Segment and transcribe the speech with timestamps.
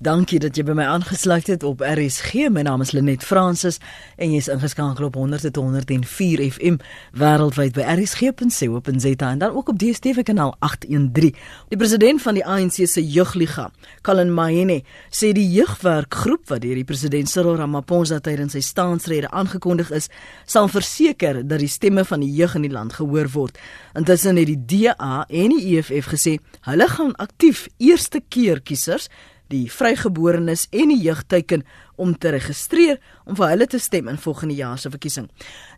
[0.00, 2.46] Dankie dat jy by my aangesluit het op RSG.
[2.48, 3.76] My naam is Lenet Fransis
[4.16, 6.78] en jy's ingeskakel op 100.104 FM
[7.20, 11.34] wêreldwyd by rsg.co.za en dan ook op DStv kanaal 813.
[11.68, 13.66] Die president van die ANC se jeugliga,
[14.00, 14.78] Colin Maine,
[15.12, 20.08] sê die jeugwerkgroep wat deur die president Cyril Ramaphosa tydens sy staansrede aangekondig is,
[20.48, 23.60] sal verseker dat die stemme van die jeug in die land gehoor word.
[23.92, 26.38] Intussen het die DA en die EFF gesê
[26.70, 29.10] hulle gaan aktief eerste keer kiesers
[29.50, 31.64] die vrygeborenes en die jeugteiken
[32.00, 35.28] om te registreer om vir hulle te stem in volgende jaar se verkiesing.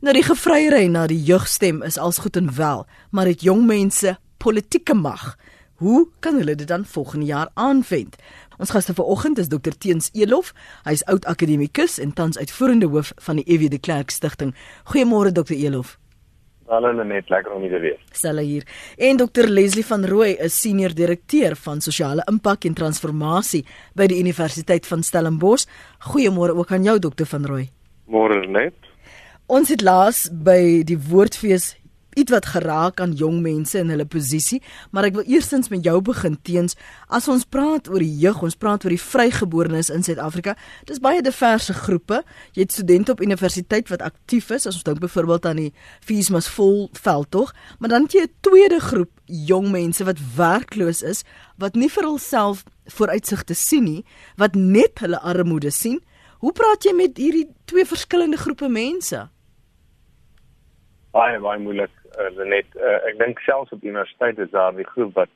[0.00, 4.16] Nou die gevryery na die jeugstem is als goed en wel, maar dit jong mense
[4.42, 5.36] politieke mag.
[5.82, 8.16] Hoe kan hulle dit dan volgende jaar aanwend?
[8.58, 10.52] Ons gaste vanoggend is Dr Teens Elof.
[10.84, 14.54] Hy is oud akademikus en tans uitvoerende hoof van die EW de Klerk Stichting.
[14.92, 15.96] Goeiemôre Dr Elof.
[16.70, 17.98] Hallo net lekker om u te weer.
[18.12, 18.64] Stel hier.
[18.96, 23.64] En Dr Leslie van Rooi is senior direkteur van sosiale impak en transformasie
[23.98, 25.66] by die Universiteit van Stellenbosch.
[26.12, 27.66] Goeiemôre ook aan jou Dr van Rooi.
[28.06, 28.74] Môre net.
[29.46, 31.72] Ons het laas by die woordfees
[32.14, 34.60] iets wat geraak aan jong mense in hulle posisie,
[34.90, 36.76] maar ek wil eerstens met jou begin teens
[37.08, 40.56] as ons praat oor die jeug, ons praat oor die vrygeborenes in Suid-Afrika.
[40.88, 42.22] Dis baie diverse groepe.
[42.56, 45.72] Jy het studente op universiteit wat aktief is, as ons dink byvoorbeeld aan die
[46.04, 51.24] Feesmas vol veldtog, maar dan het jy 'n tweede groep jong mense wat werkloos is,
[51.56, 54.04] wat nie vir hulself vooruitsigte sien nie,
[54.36, 56.00] wat net hulle armoede sien.
[56.38, 59.28] Hoe praat jy met hierdie twee verskillende groepe mense?
[61.12, 65.14] Baie baie moeilik uh, net uh, ek dink selfs op universiteit is daar die groep
[65.14, 65.32] wat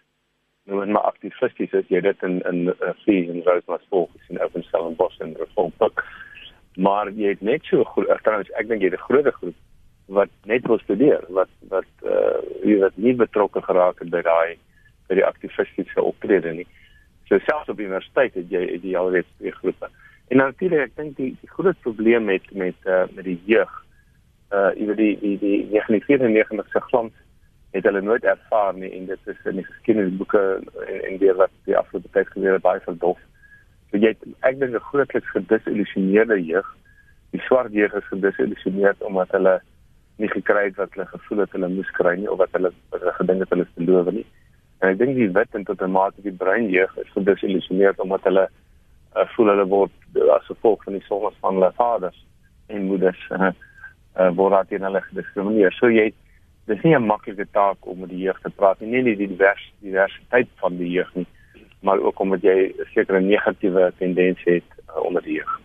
[0.67, 1.89] nou net maar aktivisties is.
[1.89, 5.73] Jy dit in in uh, fees en Rosemas volk in Open Cell en Boston Reform
[6.77, 7.85] maar jy het net so
[8.23, 9.55] trouens ek dink jy het 'n groot groep
[10.07, 14.59] wat net wil studeer wat wat uh, jy wat nie betrokke geraak het by daai
[15.09, 16.67] by die aktivistiese optrede nie.
[17.29, 19.89] So selfs op universiteit het jy jy alreeds twee groepe.
[20.29, 23.73] En natuurlik ek dink die, die groot probleem met met uh, met die jeug
[24.55, 27.13] uh weet die die die 1994 se glans
[27.77, 30.43] het hulle nooit ervaar nie en dit is in die geskiedenisboeke
[30.87, 33.19] en en weer wat die afgelope tyd gebeur het baie verdof.
[33.91, 36.69] So jy het, ek dink 'n grootliks gedisillusioneerde jeug.
[37.31, 39.61] Die swart jeug is gedisillusioneerd omdat hulle
[40.17, 42.73] nie gekry het wat hulle gevoel het hulle moes kry nie of wat hulle
[43.19, 44.27] gedink het hulle is beloof nie.
[44.81, 48.25] En ek dink die wit en tot 'n mate die bruin jeug is gedisillusioneerd omdat
[48.25, 48.49] hulle
[49.17, 49.93] uh, voel hulle word
[50.37, 52.25] as gevolg van die sondes van hulle vaders
[52.67, 53.53] en moeders uh,
[54.19, 55.75] uh, word daar teen hulle gediskrimineer.
[55.79, 56.13] So jy
[56.67, 59.29] dis nie 'n maklike taak om met die jeug te praat nie, nie net die
[59.29, 61.27] divers diversiteit van die jeug nie,
[61.81, 65.61] maar ook omdat jy 'n sekere negatiewe tendens het uh, onder die jeug.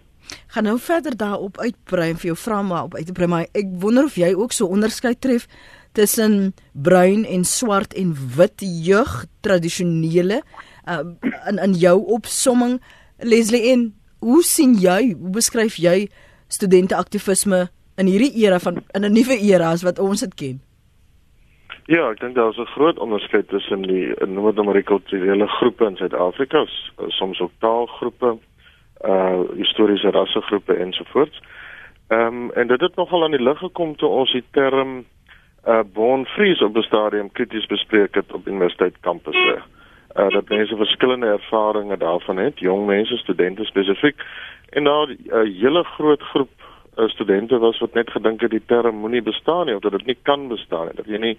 [0.47, 4.15] Gaan nou verder daarop uitbrei vir jou vra maar op uitbrei maar ek wonder of
[4.15, 5.47] jy ook so onderskeid tref
[5.91, 10.41] tussen bruin en swart en wit jeug tradisionele
[10.87, 10.99] uh,
[11.47, 12.81] in in jou opsomming
[13.17, 16.09] Leslie en hoe sien jy hoe beskryf jy
[16.47, 17.69] studente aktivisme
[18.01, 20.61] in hierdie era van in 'n nuwe era as wat ons dit ken.
[21.85, 26.65] Ja, ek dink daar is 'n groot onderskeid tussen die noord-Amerikaanse groepe in Suid-Afrika,
[27.07, 28.37] soms ook taalgroepe,
[29.05, 31.41] uh historiese rassegroepe ensovoorts.
[32.07, 35.05] Ehm um, en dit het nogal aan die lig gekom toe ons die term
[35.67, 39.61] uh born free op 'n stadium krities bespreek het op universiteit kampusse.
[40.15, 44.21] Uh dat mense verskillende ervarings daarvan het, jong mense, studente spesifiek
[44.69, 46.51] en daar 'n uh, hele groot groep
[47.09, 50.17] studente was wat net gedink het die term moenie bestaan nie of dat dit nie
[50.21, 50.95] kan bestaan nie.
[50.95, 51.37] Dat jy nie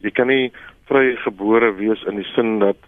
[0.00, 0.52] jy kan nie
[0.88, 2.78] vrygebore wees in die sin dat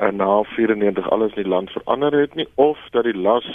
[0.00, 3.48] uh, na 94 alles in die land verander het nie of dat die las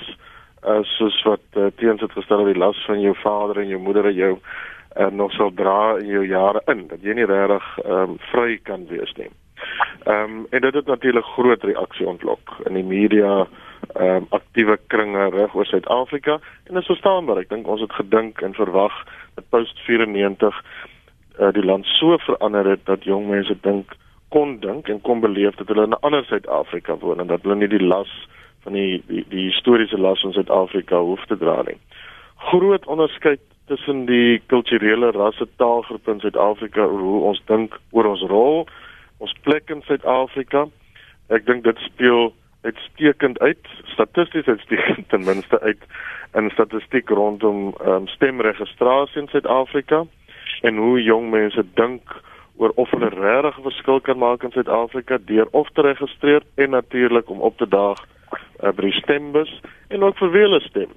[0.66, 4.06] uh, soos wat uh, teens het gestel die las van jou vader en jou moeder
[4.06, 8.18] en jou uh, nog sal dra in jou jare in dat jy nie regtig um,
[8.32, 9.30] vry kan wees nie.
[10.06, 13.46] Ehm um, en dit het natuurlik groot reaksie ontlok in die media
[13.94, 17.38] ehm um, aktiewe kringe reg oor Suid-Afrika en is verstaanbaar.
[17.44, 18.94] Ek dink ons het gedink en verwag
[19.36, 20.64] dat post 94
[21.40, 23.94] uh, die land so verander het dat jong mense dink
[24.30, 27.56] kon dink en kon beleef dat hulle in 'n ander Suid-Afrika woon en dat hulle
[27.56, 28.12] nie die las
[28.64, 31.78] van die die, die historiese las van Suid-Afrika hoef te dra nie.
[32.36, 38.22] Groot onderskeid tussen die kulturele rasse taalgroepe in Suid-Afrika oor hoe ons dink oor ons
[38.22, 38.68] rol,
[39.18, 40.66] ons plek in Suid-Afrika.
[41.30, 42.34] Ek dink dit speel
[42.66, 45.84] uitstekend uit, statisties uitstekend ten minste uit
[46.36, 50.04] in statistiek rondom um, stemregistrasie in Suid-Afrika
[50.62, 52.16] en hoe jong mense dink
[52.58, 56.70] oor of hulle regtig 'n verskil kan maak in Suid-Afrika deur of te registreer en
[56.70, 58.00] natuurlik om op te daag
[58.64, 60.92] uh, by die stembus en ook vir wie hulle stem.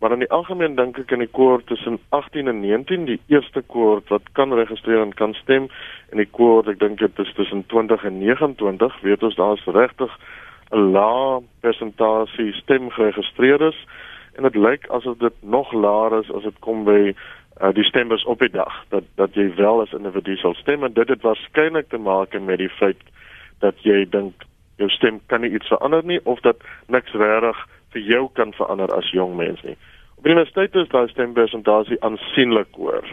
[0.00, 3.62] Maar in die algemeen dink ek in die koor tussen 18 en 19, die eerste
[3.66, 5.66] koor wat kan registreer en kan stem
[6.12, 10.14] en die koor ek dink dit is tussen 20 en 29, weet ons daar's regtig
[10.70, 13.86] 'n lae persentasie stem geregistreer is
[14.36, 17.14] en dit lyk asof dit nog laer is as dit kom by
[17.62, 20.92] uh, die stemmers op die dag dat dat jy wel as individu sal stem en
[20.92, 23.00] dit het waarskynlik te maak met die feit
[23.58, 24.44] dat jy dink
[24.78, 28.92] jou stem kan nie iets verander nie of dat niks regtig vir jou kan verander
[28.94, 29.76] as jong mens nie.
[30.18, 33.06] Op die universiteit is daai stempersentasie aansienlik hoër.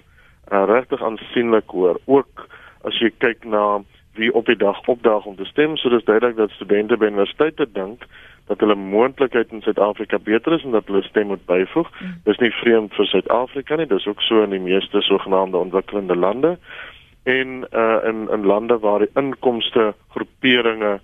[0.52, 2.00] Uh, regtig aansienlik hoër.
[2.06, 2.46] Ook
[2.86, 3.82] as jy kyk na
[4.16, 7.68] wie op die dag opdaag om te stem, so dis duidelik dat studente by universiteite
[7.72, 8.06] dink
[8.46, 11.90] dat hulle moontlikheid in Suid-Afrika beter is en dat hulle stem moet byvoeg.
[12.00, 12.18] Mm.
[12.24, 16.58] Dis nie vreemd vir Suid-Afrika nie, dis ook so in die meeste sogenaamde ontwikkelende lande
[17.26, 21.00] en uh in in lande waar die inkomste groeperinge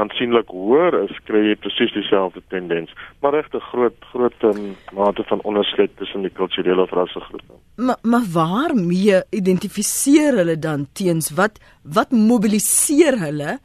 [0.00, 2.92] aansienlik hoër is, kry jy presies dieselfde tendens.
[3.22, 7.58] Maar regte groot groot um, mate van onderskeid tussen die kulturele of rassegroepe.
[7.76, 13.58] Maar maar waarmee identifiseer hulle dan teens wat wat mobiliseer hulle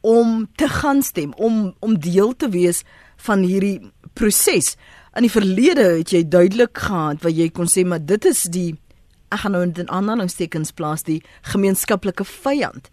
[0.00, 2.84] om te gaan stem, om om deel te wees
[3.28, 3.80] van hierdie
[4.14, 4.76] proses?
[5.16, 8.74] In die verlede het jy duidelik gehad wat jy kon sê, maar dit is die
[9.32, 12.90] ek gaan nou in aanhalingstekens plaas die gemeenskaplike vyand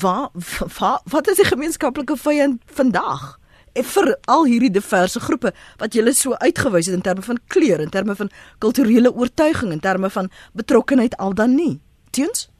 [0.00, 0.30] wat
[0.78, 3.38] wat wat is die gemeenskaplike vyand vandag?
[3.72, 7.80] En vir al hierdie diverse groepe wat jy so uitgewys het in terme van kleur,
[7.80, 8.28] in terme van
[8.58, 11.80] kulturele oortuiging, in terme van betrokkenheid al dan nie.
[12.10, 12.50] Teens?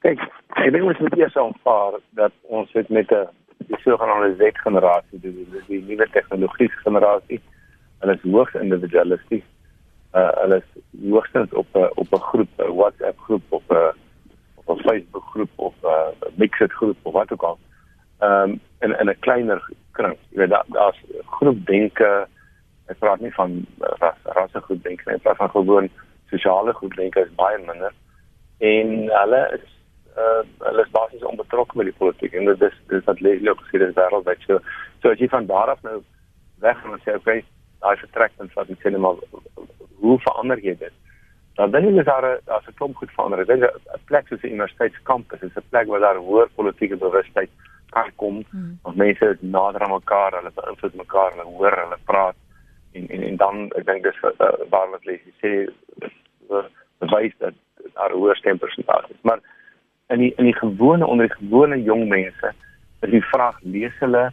[0.00, 0.18] Kyk,
[0.56, 3.28] ek dink ons moet eers aanvaar dat ons het met 'n
[3.68, 7.40] die sogenaamde Z-generasie, die, die, die nuwe tegnologie generasie,
[8.00, 9.44] hulle is hoogs individualisties.
[10.14, 13.92] Uh, hulle is hoogstens op 'n op 'n groep, WhatsApp groep of 'n
[14.64, 17.58] of 'n Facebook groep of 'n uh, mixed groep of wat ook al.
[18.18, 19.62] Ehm um, in in 'n kleiner
[19.92, 20.16] kring.
[20.28, 22.26] Jy weet daar daar's groep denke.
[22.86, 25.88] Ek praat nie van ras rasse groep denke nie, ek praat van gewoon
[26.28, 27.92] sosiale groep denke is baie minder.
[28.58, 28.88] En
[29.20, 29.66] hulle is
[30.16, 33.60] uh hulle is basies onbetrokke by die politiek en dit is dis wat lees ook
[33.64, 34.44] gesien is wêreldwyd.
[34.46, 34.58] So
[35.02, 36.02] so as jy van daar af nou
[36.60, 37.44] weg gaan en sê okay,
[37.80, 39.22] daai vertrekpunt wat ek sê net maar
[40.02, 41.01] hoe verander jy dit?
[41.54, 43.40] Dan dan is daar daar's 'n klomp goed verander.
[43.40, 47.50] Ek dink 'n plek soos 'n universiteitskampus is 'n plek waar daar hoër politieke bewustheid
[47.90, 48.44] kan kom.
[48.50, 48.78] Hmm.
[48.82, 52.36] Ons mense is nader aan mekaar, hulle beïnvloed mekaar, hulle hoor, hulle praat
[52.92, 55.52] en en en dan ek dink dis uh, waar wat lees jy sê
[57.02, 57.54] bewys dat
[57.94, 59.20] daar hoër stempersentasies.
[59.22, 59.40] Maar
[60.08, 62.52] in die in die gewone onder die gewone jong mense
[63.00, 64.30] is die vraag lees hulle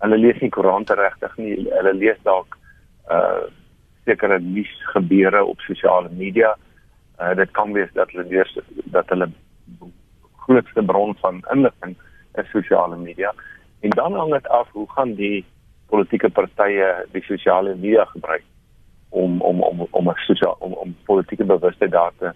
[0.00, 1.56] hulle lees nie koerante regtig nie.
[1.70, 2.58] Hulle lees dalk
[3.10, 3.48] uh
[4.04, 6.56] sekere nuus gebeure op sosiale media.
[7.20, 9.30] Uh, dit kan wees dat hulle lees dat hulle
[10.36, 11.96] grootste bron van inligting
[12.34, 13.34] is sosiale media.
[13.80, 15.44] En dan hang dit af hoe gaan die
[15.86, 18.44] politieke partye die sosiale media gebruik
[19.08, 22.32] om om om om 'n sosiaal om om politieke bewustheid daar te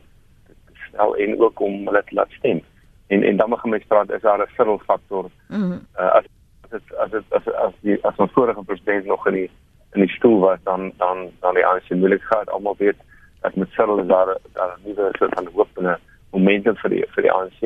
[0.89, 2.61] stel en ook om hulle te laat stem.
[3.07, 5.31] En en dan mag mense praat is daar 'n subtle faktor.
[5.49, 5.87] Mm -hmm.
[5.99, 6.25] uh, as
[6.71, 9.51] dit as dit as as die as ons vorige president nog in die
[9.95, 12.51] in die stoel was dan dan dan die ANC moeilik gehad.
[12.51, 12.97] Almal weet
[13.41, 15.99] dat met Cyril is daar daar 'n nuwe soort van hoop en 'n
[16.31, 17.61] momentum vir die vir die ANC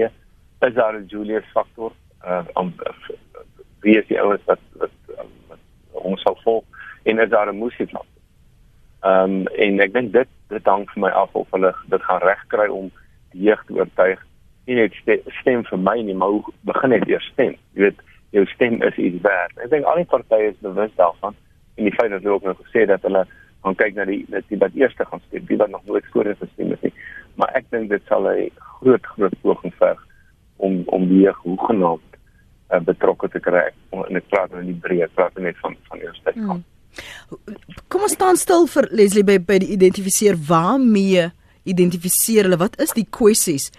[0.61, 1.93] is daar 'n Julius faktor
[2.25, 2.75] uh om
[3.81, 4.91] wie is die ouens wat wat,
[5.49, 5.59] wat
[5.93, 6.65] ons sal volg?
[7.03, 8.19] En is daar 'n Musi faktor
[9.01, 12.21] ehm um, en ek dink dit dit hang vir my af of hulle dit gaan
[12.21, 12.91] regkry om
[13.31, 14.27] die jeug te oortuig.
[14.67, 14.93] Nie net
[15.41, 17.55] stem vir my nie maar begin net eers stem.
[17.73, 19.55] Jy weet jou stem is iets werd.
[19.57, 21.37] Ek dink al die partye is bewus daarvan
[21.79, 23.25] en die feit dat hulle ook nog gesê dat hulle
[23.63, 26.31] gaan kyk na die dat die wat eerste gaan stem, die wat nog nooit voor
[26.41, 26.95] gestem het nie.
[27.39, 30.01] Maar ek dink dit sal 'n groot groot poging verg
[30.57, 32.09] om om die hoegenaamd
[32.73, 33.69] uh, betrokke te kry.
[33.91, 36.65] En ek praat nou nie breed, praat net van van eerste kant.
[36.65, 36.65] Hmm.
[37.89, 41.31] Kom ons staan stil vir Leslie by by die identifiseer waarmee
[41.69, 43.71] identifiseer hulle wat is die kwessies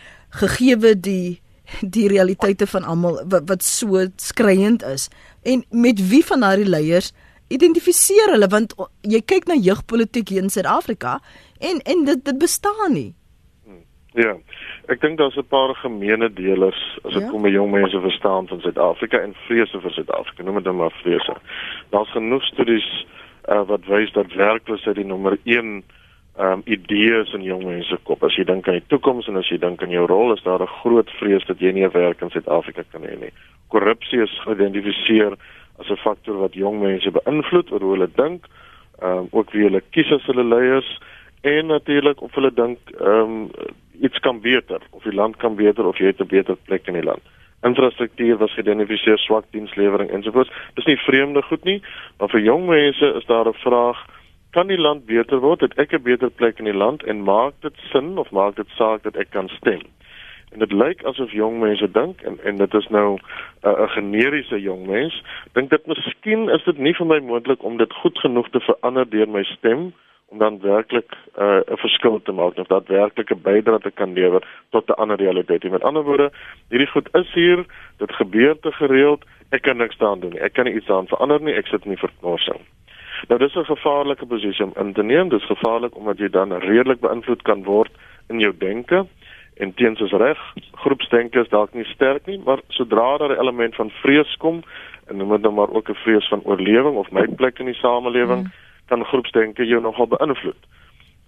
[0.42, 1.40] gegeewe die
[1.96, 5.10] die realiteite van almal wat, wat so skreiend is
[5.44, 7.12] en met wie van daardie leiers
[7.50, 11.20] identifiseer hulle want jy kyk na jeugpolitiek hier in Suid-Afrika
[11.60, 13.14] en en dit dit bestaan nie.
[13.66, 13.84] Hmm.
[14.14, 14.38] Ja.
[14.90, 17.30] Ek dink daar's 'n paar gemeene delers as dit ja?
[17.30, 20.44] kom by jong mense verstaan van Suid-Afrika en vrese vir Suid-Afrika.
[20.44, 21.36] Noem dit dan maar vrese.
[21.90, 23.06] Daar's genoeg studies
[23.50, 25.84] uh, wat wys dat werkloosheid die nommer 1
[26.40, 28.24] um idees in jong mense kop.
[28.24, 30.62] As jy dink aan die toekoms en as jy dink aan jou rol, is daar
[30.62, 33.34] 'n groot vrees dat jy nie 'n werk in Suid-Afrika kan hê nie.
[33.68, 35.38] Korrupsie is geïdentifiseer
[35.80, 38.46] as 'n faktor wat jong mense beïnvloed oor hoe hulle dink,
[39.02, 41.00] ehm um, ook wie hulle kies as hulle leiers
[41.42, 43.50] en natuurlik of hulle dink ehm um,
[44.02, 46.94] iets kan beter of die land kan beter of jy het 'n beter plek in
[46.94, 47.24] die land.
[47.62, 50.52] Infrastruktuur was geïdentifiseer swak dienslewering ensovoorts.
[50.74, 51.82] Dis nie vreemde goed nie,
[52.18, 54.06] maar vir jong mense is daar 'n vraag
[54.52, 55.62] kan die land beter word?
[55.62, 58.70] Het ek 'n beter plek in die land en maak dit sin of maak dit
[58.78, 59.82] saak dat ek kan stem?
[60.52, 64.62] En dit lyk asof jong mense dink en en dit is nou 'n uh, generiese
[64.62, 68.50] jong mens dink dit miskien is dit nie vir my moontlik om dit goed genoeg
[68.50, 69.92] te verander deur my stem
[70.30, 74.14] om dan werklik uh, 'n uh, verskil te maak of dat werklike bydrae te kan
[74.14, 75.70] lewer tot 'n ander realiteit.
[75.72, 76.32] Met ander woorde,
[76.70, 77.66] hierdie goed is hier,
[77.98, 80.40] dit gebeur te gereeld, ek kan niks daaraan doen nie.
[80.40, 82.62] Ek kan nie iets daaraan verander nie, ek sit nie vir knorsing.
[83.28, 85.30] Nou dis 'n gevaarlike posisie om in te neem.
[85.30, 87.92] Dis gevaarlik omdat jy dan redelik beïnvloed kan word
[88.30, 89.06] in jou denke
[89.60, 90.40] en teens is reg.
[90.84, 94.64] Groepsdenke is dalk nie sterk nie, maar sodra daar 'n element van vrees kom
[95.08, 97.82] en noem dit nou maar ook 'n vrees van oorlewing of my plek in die
[97.82, 100.68] samelewing, mm kan groepsdenke jou nogal beïnvloed.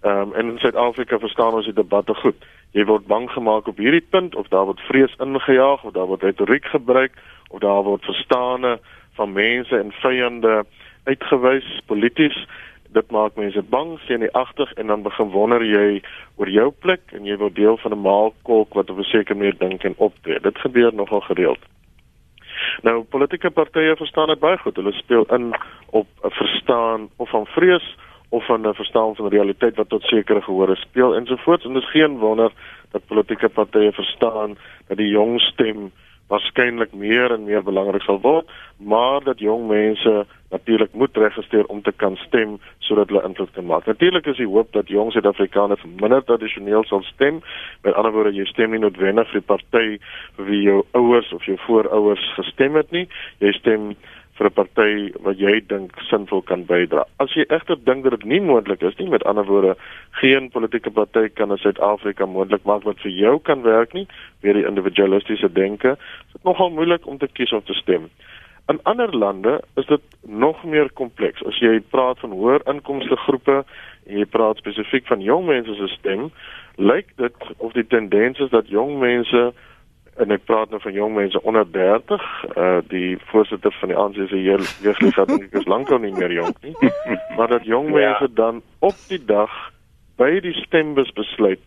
[0.02, 2.38] Ehm um, en in Suid-Afrika verstaan ons die debatte goed.
[2.74, 6.22] Jy word bang gemaak op hierdie punt of daar word vrees ingejaag of daar word
[6.26, 7.14] retoriek gebruik
[7.50, 8.78] of daar word verstane
[9.14, 10.64] van mense en vyande
[11.04, 12.38] uitgewys polities.
[12.92, 16.02] Dit maak mense bang, senuagtig en dan begin wonder jy
[16.36, 19.58] oor jou plek en jy word deel van 'n maalkolk wat op 'n sekere manier
[19.58, 20.40] dink en optree.
[20.40, 21.58] Dit gebeur nogal gereeld.
[22.82, 24.76] Nou politieke partye verstaan dit baie goed.
[24.76, 25.54] Hulle speel in
[25.90, 27.96] op 'n verstaan of van vrees
[28.28, 32.18] of van 'n verstaan van realiteit wat tot sekere gehore speel ensovoorts en dis geen
[32.18, 32.52] wonder
[32.90, 34.56] dat politieke partye verstaan
[34.88, 35.92] dat die jong stem
[36.28, 41.82] waarskynlik meer en meer belangrik sal word, maar dat jong mense natuurlik moet registreer om
[41.82, 43.86] te kan stem sodat hulle invloed kan maak.
[43.86, 47.40] Natuurlik is die hoop dat jong Suid-Afrikaners minder tradisioneel sal stem.
[47.82, 49.98] Met ander woorde, jy stem nie noodwendig vir 'n party
[50.36, 53.08] vir wie jou ouers of jou voorouers gestem het nie.
[53.38, 53.94] Jy stem
[54.42, 57.04] vir 'n party wat jy dink sinvol kan bydra.
[57.18, 59.76] As jy egter dink dat dit nie moontlik is nie, met ander woorde,
[60.20, 64.06] geen politieke party kan in Suid-Afrika moontlik maak wat vir jou kan werk nie,
[64.42, 65.96] weer die individualistiese denke,
[66.26, 68.10] is dit nogal moeilik om te kies of te stem.
[68.68, 71.42] In ander lande is dit nog meer kompleks.
[71.46, 73.64] As jy praat van hoër inkomste groepe
[74.06, 76.30] jy praat spesifiek van jong mense se stem,
[76.76, 79.52] lyk dit of die tendens is dat jong mense
[80.20, 82.24] en ek praat nou van jong mense onder 30
[82.56, 86.58] uh die voorsitter van die ANC se jeugliga dink ek is lankal nie meer jonk
[86.62, 86.74] nie
[87.36, 87.94] maar dat jong ja.
[87.94, 89.52] mense dan op die dag
[90.16, 91.64] by die stembus besluit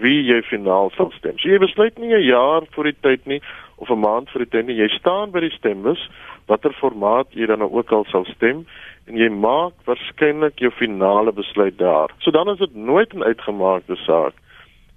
[0.00, 1.36] wie jy finaal sal stem.
[1.40, 3.40] So jy besluit nie 'n jaar voor die tyd nie
[3.76, 4.76] of 'n maand voor die tyd nie.
[4.76, 6.00] Jy staan by die stembus
[6.46, 8.66] watter formaat jy dan nou ook al sal stem
[9.06, 12.10] en jy maak waarskynlik jou finale besluit daar.
[12.18, 14.34] So dan is dit nooit 'n uitgemaakte saak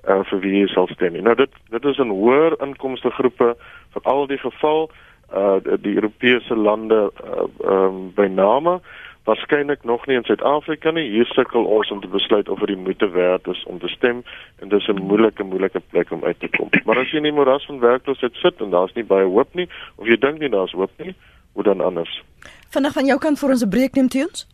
[0.07, 1.17] uh, vir wie jy sal stem.
[1.21, 3.55] Nou dit dit is 'n hoër inkomste groepe
[3.93, 4.89] vir al die geval
[5.33, 8.81] uh die Europese lande uh um, by name
[9.23, 11.09] waarskynlik nog nie in Suid-Afrika nie.
[11.09, 14.23] Hier sukkel ons om te besluit of dit die moeite werd is om te stem
[14.59, 16.69] en dis 'n moeilike moeilike plek om uit te kom.
[16.85, 19.69] Maar as jy in die moras van werkloosheid sit en daar's nie baie hoop nie
[19.95, 21.15] of jy dink nie daar's hoop nie,
[21.53, 22.23] hoe dan anders?
[22.69, 24.47] Vanaand van jou kant vir ons 'n breek neem teens?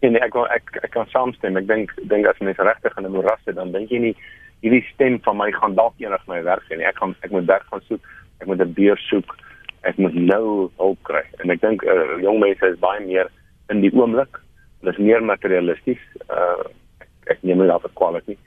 [0.00, 1.56] Nee, nee, ek ek ek kan saamstem.
[1.56, 4.16] Ek dink dink as mens regtig in 'n moras sit, dan dink jy nie
[4.64, 6.80] hierdie stem van my gaan dalk eendag my werk sien.
[6.80, 8.02] Ek gaan ek moet werk gaan soek.
[8.40, 9.36] Ek moet 'n beer soek.
[9.82, 11.22] Ek moet nou hulp kry.
[11.42, 13.30] En ek dink uh, jong mense is baie meer
[13.70, 14.40] in die oomblik.
[14.80, 16.02] Hulle is meer materialisties.
[16.28, 16.64] Uh
[17.00, 18.38] ek, ek neem dit af as kwaliteit.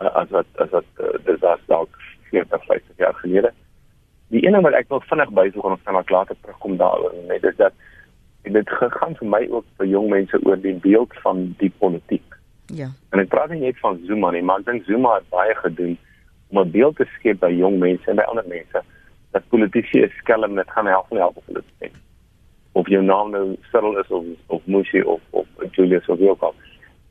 [0.00, 1.90] Uh, as wat as wat uh, dis as dalk
[2.30, 3.52] 40, 50 jaar gelede.
[4.34, 7.44] Die ene wat ek wil vinnig byvoeg en ons kan maar later terugkom daaroor, net
[7.44, 7.72] is dat
[8.42, 12.35] dit gegaan vir my ook vir jong mense oor die beeld van die politiek.
[12.74, 12.88] Ja.
[13.10, 15.96] En ek praat nie net van Zuma nie, maar ek dink Zuma het baie gedoen
[16.50, 18.82] om 'n beeld te skep by jong mense en by ander mense
[19.30, 21.90] dat politici is skelm net gaan help nie help hulle sê.
[22.72, 26.42] Of jou naam nou Cyril is of of Musi of of Julius of wie ook
[26.42, 26.54] al.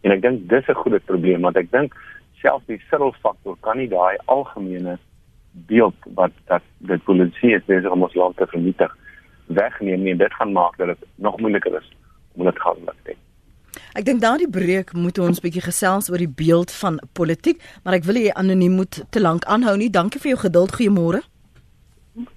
[0.02, 1.96] En ek dink dis 'n groot probleem want ek dink
[2.42, 4.98] selfs die Cyril faktor kan nie daai algemene
[5.52, 8.98] beeld wat dat dit politici is besig om ons land te vernietig
[9.48, 11.92] wegneem nie en dit gaan maak dat dit nog moeiliker is
[12.34, 13.18] om dit gaan doen.
[13.96, 18.08] Ek dink daardie breek moet ons bietjie gesels oor die beeld van politiek, maar ek
[18.08, 19.90] wil hê anoniem moet te lank aanhou nie.
[19.90, 20.76] Dankie vir jou geduld.
[20.76, 21.22] Goeiemôre.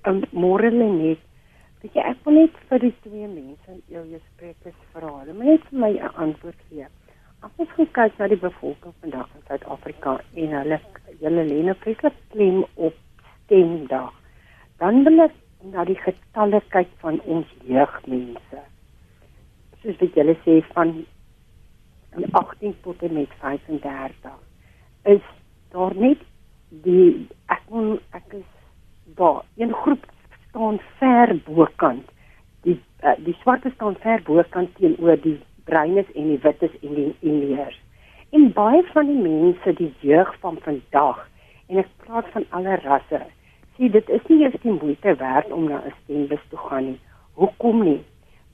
[0.09, 1.25] Um, môre lê net.
[1.83, 5.11] Weet jy ek wil net vir die twee mense in jou gesprekke vra.
[5.21, 6.87] Hulle moet net vir my 'n antwoord gee.
[7.43, 10.81] As ons kyk na die bevolking vandag in Suid-Afrika en hulle
[11.21, 12.97] hulle lê nou vreeslik klem op
[13.45, 14.11] stemdag.
[14.79, 15.37] Dan wil ek
[15.73, 18.61] na die getalle kyk van ons jeugmense.
[19.83, 21.07] Soos wat julle sê van
[22.33, 24.31] 18 tot en met 35
[25.03, 25.25] is
[25.71, 26.23] daar net
[26.69, 28.49] die ek moet ek is
[29.21, 30.07] daar een groep
[30.49, 32.11] staan ver bokant
[32.67, 37.11] die uh, die swarte staan ver bokant teenoor die bruines en die wites en die
[37.21, 37.81] indiërs
[38.31, 41.25] en baie van die mense die jeug van vandag
[41.69, 43.25] en ek praat van alle rasse
[43.79, 47.01] sê dit is nie eers die moeite werd om na 'n stembus te gaan nie.
[47.35, 48.03] Hoekom nie?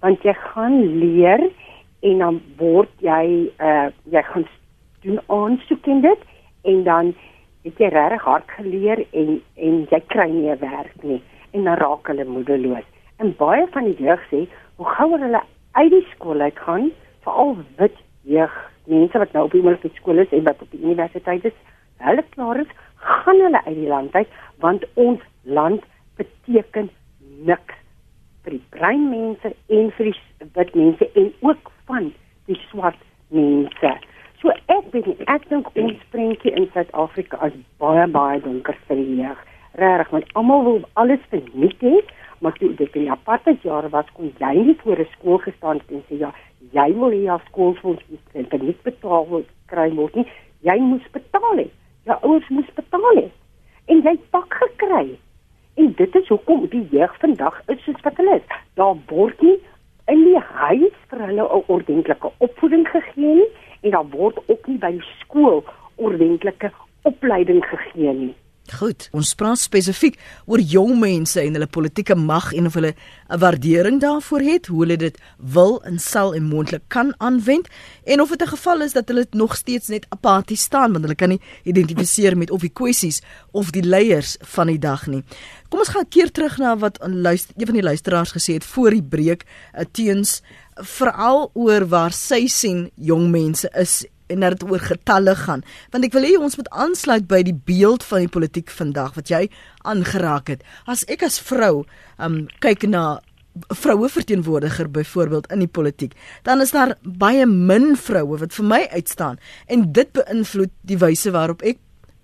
[0.00, 1.50] Want jy gaan leer
[2.08, 4.46] en dan word jy uh jy gaan
[5.04, 6.26] doen aansoek in dit
[6.73, 7.14] en dan
[7.64, 11.23] het jy regtig hard geleer en en jy kry nie 'n werk nie
[11.54, 12.87] en dan raak hulle moedeloos.
[13.23, 14.46] En baie van die jeug sê,
[14.76, 15.42] hoe gouer hulle
[15.73, 16.90] uit die skool uit gaan,
[17.23, 18.54] veral wit jeug,
[18.90, 21.56] mense wat nou op die universiteit is en wat op die universiteit is,
[21.96, 24.28] hulle klaar is, gaan hulle uit die land uit
[24.64, 25.82] want ons land
[26.16, 26.90] beteken
[27.46, 27.83] niks
[28.44, 32.12] vir die bruin mense en vir die wit mense en ook van
[32.48, 33.92] die swart mense.
[34.42, 39.20] So ek weet ek dink ons prentjie in Suid-Afrika is baie baie donker vir die
[39.22, 39.40] jeug.
[39.80, 42.02] Regtig, want almal wil alles verniet hê,
[42.44, 45.80] maar toe dit in die apartheid jare was kon jy nie voor 'n skool gestaan
[45.80, 46.30] het en sê ja,
[46.72, 48.02] jy wil hier af skoolfonds
[48.34, 50.26] en dit nie betaal word kry word nie.
[50.62, 51.68] Jy moes betaal hê.
[52.04, 53.28] Jou ouers moes betaal hê.
[53.88, 55.18] En jy pak gekry.
[55.74, 58.58] En dit is hoekom die jeug vandag is soos wat hulle is.
[58.74, 59.58] Daar word nie
[60.12, 63.48] in die huis vir hulle 'n ordentlike opvoeding gegee nie
[63.82, 65.64] en daar word ook nie by die skool
[65.96, 66.70] ordentlike
[67.02, 68.34] opleiding gegee nie.
[68.73, 70.14] Goed, ons praat spesifiek
[70.49, 72.94] oor jong mense en hulle politieke mag en of hulle
[73.28, 77.68] 'n waardering daarvoor het, hoe hulle dit wil en sal en moontlik kan aanwend
[78.04, 81.14] en of dit 'n geval is dat hulle nog steeds net apaties staan want hulle
[81.14, 83.21] kan nie identifiseer met of die kwessies
[83.52, 85.23] of die leiers van die dag nie.
[85.68, 88.64] Kom ons gaan keer terug na wat 'n luister een van die luisteraars gesê het
[88.64, 90.42] voor die breek uh, teens
[90.75, 95.64] veral oor waar sy sien jong mense is en dat dit oor getalle gaan.
[95.92, 99.30] Want ek wil hê ons moet aansluit by die beeld van die politiek vandag wat
[99.32, 99.46] jy
[99.84, 100.64] aangeraak het.
[100.86, 101.84] As ek as vrou
[102.18, 103.20] um kyk na
[103.70, 108.80] vroue verteenwoordiger byvoorbeeld in die politiek dan is daar baie min vroue wat vir my
[108.90, 109.38] uitstaan
[109.70, 111.78] en dit beïnvloed die wyse waarop ek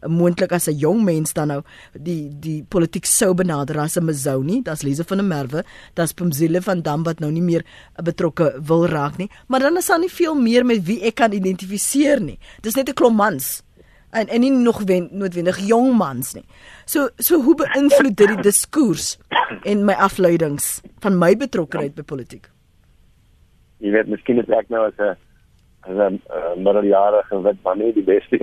[0.08, 4.62] moontlik as 'n jong mens dan nou die die politiek sou benader as 'n Mazouni,
[4.62, 5.64] dis Lise van der Merwe,
[5.94, 7.64] dis Pumzile van Dam wat nou nie meer
[8.02, 11.32] betrokke wil raak nie, maar dan is daar nie veel meer met wie ek kan
[11.32, 12.38] identifiseer nie.
[12.62, 13.62] Dis net 'n klomp mans
[14.10, 16.44] en en nie nog wen, noodwendig jong mans nie.
[16.84, 19.18] So so hoe beïnvloed dit die diskurs
[19.62, 22.50] en my afleidings van my betrokkeheid by politiek?
[23.80, 25.16] Jy weet miskien is ek nou as 'n
[25.88, 28.38] 'n uh, middeljarige wit man nie die beste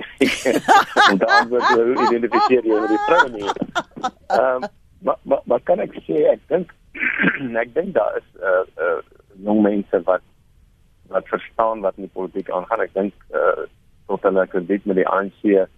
[1.10, 3.50] om te antwoord hoe identifiseer jy met die vroue nie.
[4.26, 6.74] Ehm um, maar maar maar kan ek sê ek dink
[7.62, 8.98] ek dink daar is uh, uh,
[9.46, 10.24] jong mense wat
[11.08, 12.80] wat verstaan wat in die politiek aangaan.
[12.80, 13.66] Ek dink uh,
[14.10, 15.68] tot hulle krediet met die ANC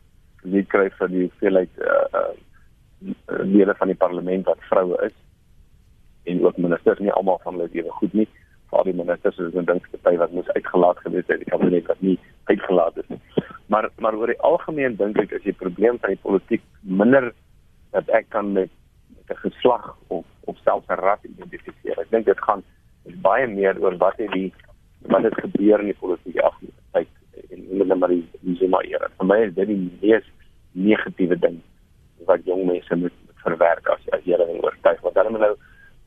[0.42, 2.32] nie kry vir die hoeveelheid uh, uh,
[3.44, 5.16] lede van die parlement wat vroue is
[6.30, 8.28] en ook ministers nie almal van hulle is ewe goed nie
[8.78, 12.18] al die ministers is 'n dinkparty wat moes uitgelaat gewees het, die kabinet wat nie
[12.44, 13.20] uitgelaat is nie.
[13.66, 17.32] Maar maar oor die algemeen dink ek is die probleem van die politiek minder
[17.90, 18.70] dat ek kan met,
[19.16, 21.98] met 'n geslag of of selfs 'n ras identifiseer.
[21.98, 22.62] Ek dink dit gaan
[23.22, 24.52] baie meer oor wat het die
[25.00, 27.08] wat het gebeur in die politieke afgelope tyd
[27.50, 28.28] en met maar die
[28.58, 29.08] Zuma era.
[29.18, 30.24] Vir my is dit die mees
[30.72, 31.60] negatiewe ding
[32.26, 35.54] wat jong mense moet verwerk as as jy hulle oortuig want hulle moet nou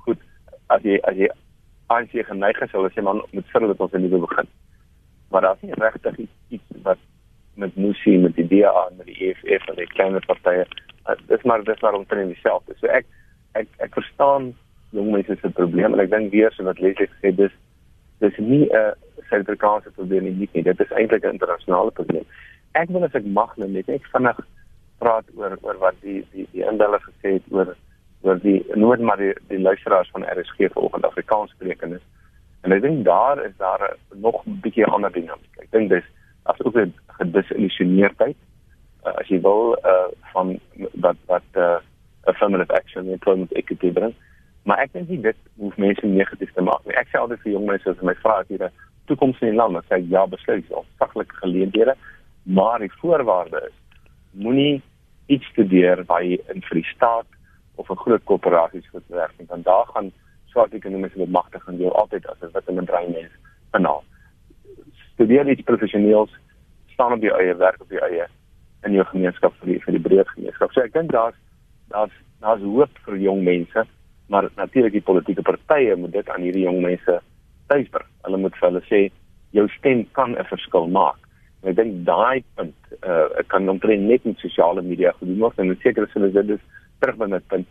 [0.05, 0.19] goed
[0.75, 1.29] as jy as jy
[1.93, 4.47] ANC geneig is hulle sê man moet vir hulle tot 'n nuwe begin.
[5.31, 6.97] Maar daar's nie regtig iets wat
[7.55, 10.65] met Musi met die DA en met die EFF en die kleiner partye
[11.09, 12.73] uh, dis maar dis maar omtrent dieselfde.
[12.79, 13.05] So ek
[13.53, 14.53] ek ek verstaan
[14.89, 17.53] jong mense se probleem en ek dink weer so wat Leslie gesê dis
[18.19, 18.93] dis nie 'n
[19.29, 20.63] Suid-Afrikaanse probleem nie, nie.
[20.63, 22.25] Dit is eintlik 'n internasionale probleem.
[22.73, 24.39] Ek wil as ek mag net net vinnig
[24.99, 27.75] praat oor oor wat die die die indeller gesê het oor
[28.23, 32.01] oor die nood maar die, die luisteraars van RSG vanoggend Afrikaans sprekendes.
[32.63, 35.55] En ek dink daar is daar nog 'n bietjie ander dinamiek.
[35.59, 36.07] Ek dink dis
[36.43, 38.37] as ook 'n gedisillusioneerdheid
[39.05, 40.59] uh, as jy wil uh, van
[40.93, 41.77] wat wat uh,
[42.23, 44.13] affirmative action en employment equity bring.
[44.63, 46.95] Maar ek dink nie dit hoef mense negatief te maak nie.
[46.95, 48.71] Ek sê altyd vir jong mense as my vra as jy 'n
[49.05, 51.95] toekoms in die land het, sê ja, besluit jy al saklike geleenthede,
[52.43, 53.77] maar die voorwaarde is
[54.31, 54.81] moenie
[55.27, 57.27] iets studeer waar jy in vir die staat
[57.75, 60.11] of 'n groot korporasies goed werk nie want daar gaan
[60.53, 63.33] swart ekonomiese bemagtiging jou altyd as 'n wit en 'n bruin mens
[63.73, 64.03] inhaal.
[65.13, 66.31] Studeer iets professioneels,
[66.93, 68.27] staan op jou eie werk op jou eie
[68.83, 70.71] in jou gemeenskap vir die vir die breë gemeenskap.
[70.71, 71.35] So ek dink daar's
[71.89, 73.85] daar's daar's hoop vir jong mense,
[74.27, 77.19] maar natuurlik die politieke partye moet dit aan hierdie jong mense
[77.67, 78.09] tuisbring.
[78.27, 79.01] Hulle moet vir hulle sê
[79.51, 81.19] jou stem kan 'n verskil maak.
[81.63, 82.75] En ek dink daai punt
[83.07, 86.49] uh ek kan omtrent net met sosiale media gedoen word en seker is hulle dit
[86.49, 86.63] is
[87.03, 87.67] terug by my punt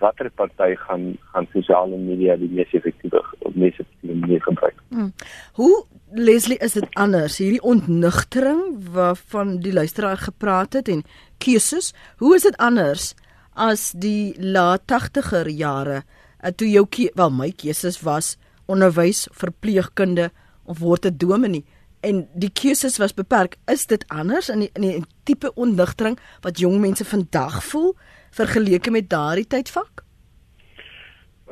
[0.00, 4.78] watter party gaan gaan sosiale media die mees effektiewe of mees effektiewe manier gebruik.
[4.90, 5.12] Hmm.
[5.60, 8.62] Hoe Leslie is dit anders hierdie ontnugtering
[8.96, 11.04] waarvan die luisteraar gepraat het en
[11.44, 13.12] keuses, hoe is dit anders
[13.52, 20.30] as die laat 80er jare uh, toe jou wel my keuses was onderwys, verpleegkunde
[20.64, 21.64] of word 'n dominee
[22.02, 23.56] en die keuses was beperk.
[23.70, 27.94] Is dit anders in die in die tipe onligtering wat jong mense vandag voel
[28.38, 30.02] vergeleke met daardie tydvak?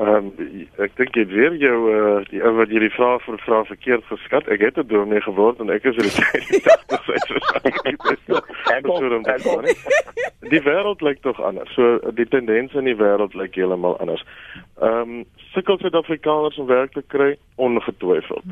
[0.01, 3.59] Ehm um, ek dink jy weer jou uh, die ou wat hierdie vraag vir vra
[3.69, 4.47] verkeerd geskat.
[4.49, 7.21] Ek het 'n dominee geword en ek is in die 80's.
[10.49, 11.75] die wêreld lyk tog anders.
[11.75, 14.25] So die tendens in die wêreld lyk heeltemal anders.
[14.81, 18.45] Ehm um, sukkel Suid-Afrikaners om werk te kry ongetwyfeld.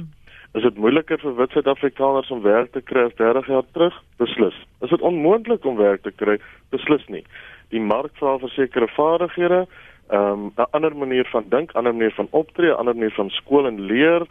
[0.53, 3.97] Is dit moeiliker vir wit Suid-Afrikaners om werk te kry as 30 jaar terug?
[4.21, 4.57] Beslis.
[4.81, 6.39] Is dit onmoontlik om werk te kry?
[6.71, 7.25] Beslis nie.
[7.71, 9.67] Die mark vra vir sekere vaardighede
[10.11, 13.81] um, 'n ander manier van dink, ander manier van optree, ander manier van skool en
[13.81, 14.23] leer,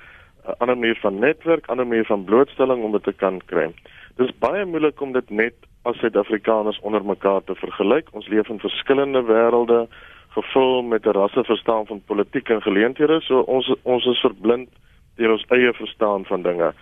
[0.48, 3.74] 'n ander manier van netwerk, ander manier van blootstelling om dit te kan kry.
[4.16, 8.08] Dit is baie moeilik om dit net as Suid-Afrikaners onder mekaar te vergelyk.
[8.12, 9.88] Ons leef in verskillende wêrelde
[10.30, 14.70] gevul met 'n rasseverstaan van politiek en geleenthede, so ons ons is verblind
[15.16, 16.74] deur ons eie verstaan van dinge.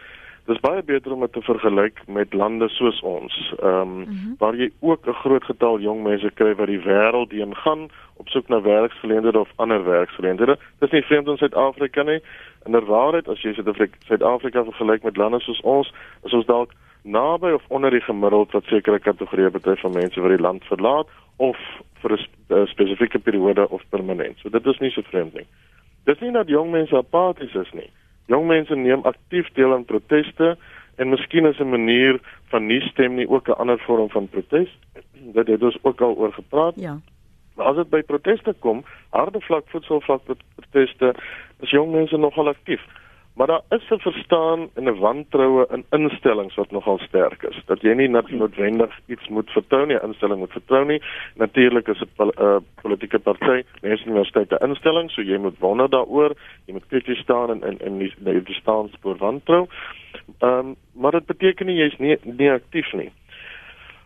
[0.46, 4.36] Dis baie beter om dit te vergelyk met lande soos ons, ehm um, mm -hmm.
[4.38, 8.30] waar jy ook 'n groot getal jong mense kry wat die wêreld heen gaan op
[8.30, 10.58] soek na werksgeleenthede of ander werksgeleenthede.
[10.80, 12.22] Dis nie vreemd in Suid-Afrika nie.
[12.66, 13.54] In der waarheid, as jy
[14.08, 16.72] Suid-Afrika vergelyk met lande soos ons, is ons dalk
[17.04, 21.08] naby of onder die gemiddeld wat sekere kategorieë betref van mense wat die land verlaat
[21.38, 21.58] of
[22.02, 22.12] vir
[22.50, 24.38] 'n spesifieke periode of permanent.
[24.38, 25.48] So dit is nie so vreemd nie.
[26.04, 27.90] Dis nie dat jong mense apaties is nie.
[28.26, 30.58] Jong mense neem aktief deel aan proteste
[30.96, 34.70] en miskien is 'n manier van nie stem nie ook 'n ander vorm van protes.
[35.36, 36.74] Dit het ons ook al oor gepraat.
[36.76, 37.00] Ja.
[37.56, 40.22] Maar as dit by proteste kom, harde vlak voedselvlak
[40.56, 41.16] proteste,
[41.60, 42.82] is jong mense nogal aktief.
[43.36, 47.62] Maar daar is 'n verstaan en 'n wantroue in instellings wat nogal sterk is.
[47.66, 51.02] Dat jy nie net noodwendig iets moet vertrou nie, 'n instelling moet vertrou nie.
[51.36, 55.90] Natuurlik is 'n uh, eh, politieke party, mense universiteit 'n instelling, so jy moet wonder
[55.90, 56.32] daaroor,
[56.66, 59.68] jy moet krities staan en die, die, die staan spoor wantrou.
[60.40, 63.12] Ehm um, maar dit beteken nie jy's nie nie aktief nie.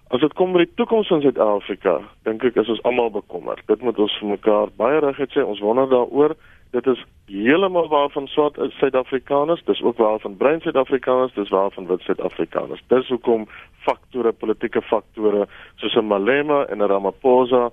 [0.09, 3.61] As dit kom by die toekoms van Suid-Afrika, dink ek is ons almal bekommerd.
[3.69, 6.35] Dit moet ons vir mekaar baie reguit sê, ons wonder daaroor
[6.71, 12.83] dit is heeltemal waarvan swart Suid-Afrikaners, dis ook waarvan bruin Suid-Afrikaners, dis waarvan wit Suid-Afrikaners.
[12.87, 13.47] Dis hoekom
[13.85, 17.69] faktore, politieke faktore soos 'n Malema en 'n Ramaphosa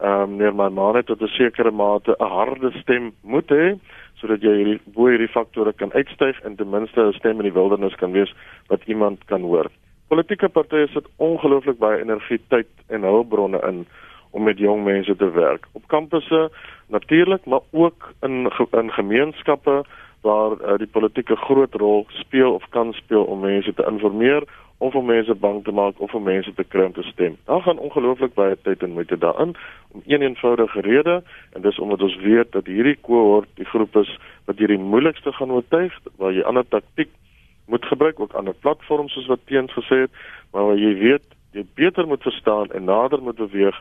[0.00, 3.78] ehm um, neer my mane tot 'n sekere mate 'n harde stem moet hê
[4.20, 7.58] sodat jy hierdie bo hierdie faktore kan uitstyg en ten minste 'n stem in die
[7.58, 8.32] wildernis kan wees
[8.68, 9.66] wat iemand kan hoor.
[10.08, 13.86] Politieke partye sit ongelooflik baie energie, tyd en hulpbronne in
[14.30, 15.66] om met jong mense te werk.
[15.72, 16.50] Op kampusse
[16.88, 19.84] natuurlik, maar ook in in gemeenskappe
[20.20, 24.44] waar uh, die politieke groot rol speel of kan speel om mense te informeer
[24.78, 27.36] of om mense bang te maak of om mense te kry om te stem.
[27.44, 29.54] Daar gaan ongelooflik baie tyd en moeite daarin
[29.92, 34.12] om een eenvoudige rede en dis omdat ons weet dat hierdie kohort die groep is
[34.44, 37.12] wat hierdie moeilikste gaan oortuig waar jy ander taktik
[37.66, 40.12] moet gebruik ook ander platforms soos wat teens gesê het,
[40.52, 43.76] maar waar jy weet jy beter moet verstaan en nader moet beweeg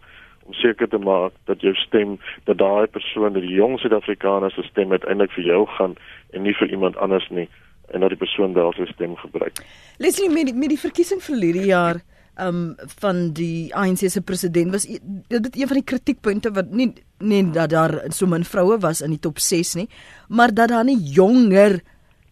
[0.50, 2.18] om seker te maak dat jou stem
[2.50, 5.98] dat daai persoon, die jong Suid-Afrikaner se stem uiteindelik vir jou gaan
[6.34, 7.46] en nie vir iemand anders nie
[7.94, 9.62] en dat die persoon wel sy stem gebruik.
[10.02, 12.02] Leslie met die, met die verkiesing vir hierdie jaar
[12.40, 17.44] um van die ANC se president was dit een van die kritiekpunte wat nie nie
[17.52, 19.90] dat daar so min vroue was in die top 6 nie,
[20.30, 21.82] maar dat daar nie jonger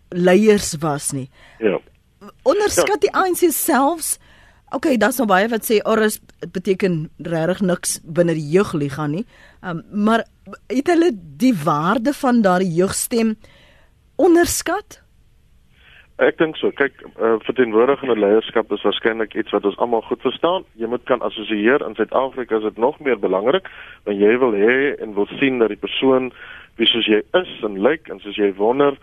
[0.10, 1.28] leiers was nie.
[1.60, 1.80] Ja.
[2.48, 3.04] Onderskat ja.
[3.04, 4.16] die ANC selfs
[4.76, 6.18] OK, daar's nou baie wat sê Oris
[6.52, 9.24] beteken regtig niks binne die jeugliga nie.
[9.64, 10.26] Um, maar
[10.68, 13.38] het hulle die waarde van daardie jeugstem
[14.20, 15.00] onderskat?
[16.18, 16.74] Ek dink so.
[16.74, 20.66] Kyk, uh, verteenwoordigende leierskap is waarskynlik iets wat ons almal goed verstaan.
[20.82, 23.70] Jy moet kan assosieer in Suid-Afrika is dit nog meer belangrik
[24.04, 26.32] want jy wil hê en wil sien dat die persoon
[26.82, 28.98] wie soos jy is en lyk en soos jy wonder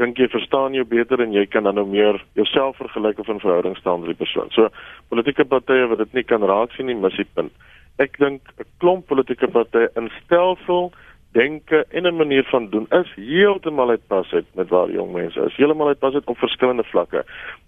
[0.00, 3.42] dink jy verstaan jou beter en jy kan dan nou meer jouself vergelyk of in
[3.42, 4.48] verhouding staan met die persoon.
[4.56, 4.70] So
[5.12, 7.52] politieke partye wat dit nie kan raak sien nie, mis die punt.
[8.00, 10.92] Ek dink 'n klomp politieke partye in stelsel
[11.32, 15.56] denke en 'n manier van doen is heeltemal uitpas uit met waar jong mense is.
[15.56, 17.24] Heeltemal uitpas uit op verskillende vlakke.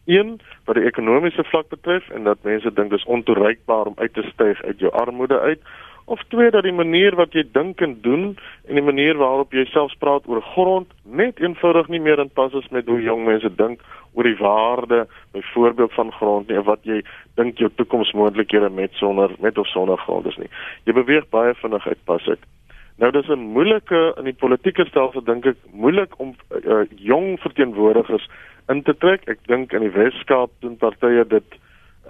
[0.07, 4.23] Een wat die ekonomiese vlak betref en dat mense dink dis ontoereikbaar om uit te
[4.33, 5.61] styg uit jou armoede uit
[6.05, 8.37] of twee dat die manier wat jy dink en doen
[8.69, 12.53] en die manier waarop jy selfs praat oor grond net eenvoudig nie meer in pas
[12.53, 16.83] is met hoe jong mense dink oor die waarde byvoorbeeld van grond nie of wat
[16.89, 17.03] jy
[17.41, 20.51] dink jou toekomsmoontlikhede met sonder met of sonder grond is nie.
[20.85, 22.45] Jy beweeg baie vinnig uit pas uit.
[22.99, 26.35] Nou dis 'n moeilike in die politieke stelsel dink ek moeilik om
[26.65, 28.29] uh, jong verteenwoordigers
[28.69, 29.23] in te trek.
[29.27, 31.57] Ek dink in die Weskaap doen partye dit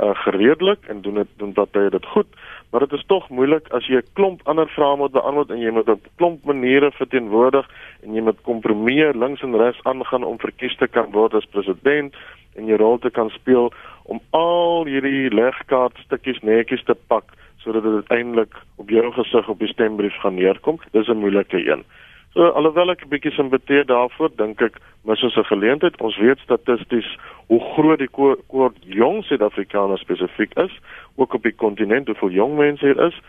[0.00, 2.26] uh, gereedelik en doen dit doen partye dit goed
[2.72, 5.70] maar dit is tog moeilik as jy 'n klomp ander vrae moet beantwoord en jy
[5.70, 7.68] moet op klomp maniere verteenwoordig
[8.02, 12.16] en jy moet kompromieë links en regs aangaan om verkies te kan word as president
[12.56, 13.72] en jou rol te kan speel
[14.04, 17.24] om al hierdie legkaart stukkies netjies te pak
[17.62, 20.80] sodat dit uiteindelik op jou gesig op die stembrief gaan neerkom.
[20.90, 21.84] Dis 'n moeilike een.
[22.32, 26.00] So alhoewel ek 'n bietjie simpeteer daarvoor, dink ek mis ons 'n geleentheid.
[26.00, 27.08] Ons weet statisties
[27.48, 30.72] hoe groot die koord jong Suid-Afrikaners spesifiek is,
[31.16, 33.20] ook op die kontinent hoeveel jong mense hier is.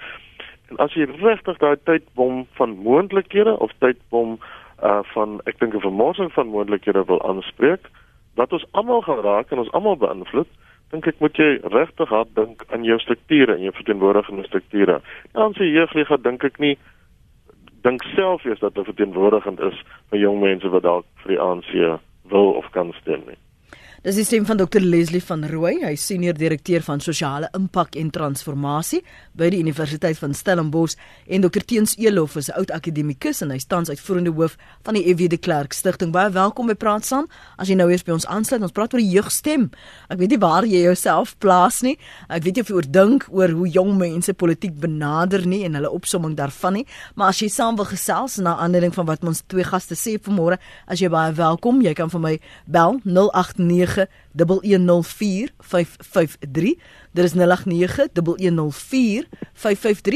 [0.69, 4.39] En as jy regtig daai tydbom van moontlikhede of tydbom
[4.83, 7.89] uh van ek dink 'n vermorsing van moontlikhede wil aanspreek,
[8.35, 10.47] wat ons almal gaan raak en ons almal beïnvloed,
[10.91, 15.01] dink ek moet jy regtig hard dink aan jou strukture en jou verteenwoordigende strukture.
[15.33, 16.77] Dan sê jeugliga dink ek nie
[17.83, 21.71] dink self eers dat dit verteenwoordigend is vir jong mense wat dalk vir die ANC
[22.31, 23.39] wil of kan stem nie.
[24.03, 28.09] Dis die stem van Dr Leslie van Rooi, hy senior direkteur van sosiale impak en
[28.11, 28.97] transformasie
[29.39, 30.97] by die Universiteit van Stellenbosch
[31.31, 34.95] en Dr Teens Elof is 'n oud akademikus en hy staan as uitvoerende hoof van
[34.95, 36.11] die FW de Klerk Stichting.
[36.11, 37.29] Baie welkom by Praat saam.
[37.57, 39.71] As jy nou eers by ons aansluit, ons praat oor die jeugstem.
[40.09, 41.97] Ek weet nie waar jy jouself plaas nie.
[42.29, 46.35] Ek weet jy oor dink oor hoe jong mense politiek benader nie en hulle opsomming
[46.35, 46.85] daarvan nie,
[47.15, 50.57] maar as jy saam wil gesels na aanleiding van wat ons twee gaste sê vanmôre,
[50.87, 54.03] as jy baie welkom, jy kan vir my bel 089 0891104553.
[57.13, 57.39] Dit is 0891104553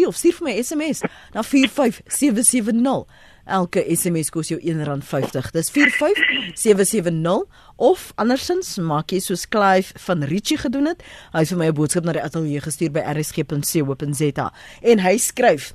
[0.08, 1.00] of stuur vir my SMS
[1.34, 3.06] na 45770.
[3.48, 5.52] Elke SMS kos jou R1.50.
[5.56, 11.04] Dis 45770 of andersins maak jy soos Clive van Richie gedoen het.
[11.32, 15.74] Hy het vir my 'n boodskap na die ateljee gestuur by rsg.co.za en hy skryf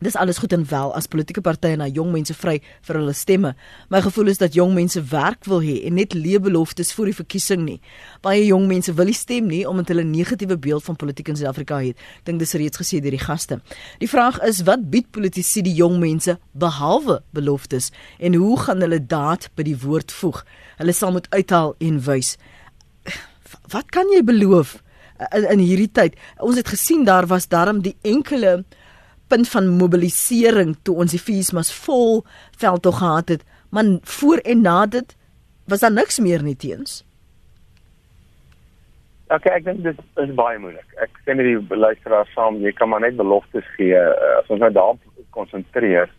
[0.00, 2.54] Dis alles goed en wel as politieke partye na jong mense vry
[2.88, 3.50] vir hulle stemme.
[3.92, 7.66] My gevoel is dat jong mense werk wil hê en net leebeloftes vir die verkiesing
[7.66, 7.76] nie.
[8.24, 11.36] Baie jong mense wil nie stem nie omdat hulle 'n negatiewe beeld van politiek in
[11.36, 11.96] Suid-Afrika het.
[12.20, 13.60] Ek dink dis reeds gesê deur die gaste.
[13.98, 19.06] Die vraag is wat bied politici die jong mense behalwe beloftes en hoe gaan hulle
[19.06, 20.44] daad by die woord voeg?
[20.78, 22.38] Hulle sal moet uithaal en wys.
[23.68, 24.82] Wat kan jy beloof
[25.32, 26.16] in, in hierdie tyd?
[26.38, 28.64] Ons het gesien daar was darm die enkele
[29.30, 32.24] punt van mobilisering toe ons die feesmas vol
[32.58, 35.16] veld toe gehad het, maar voor en na dit
[35.70, 37.00] was daar niks meer nie teens.
[39.30, 40.86] Ok, ek dink dit is baie moeilik.
[40.98, 44.58] Ek sê met die luisteraars saam, jy kan maar net beloftes gee uh, as ons
[44.58, 46.10] nou daarop konsentreer.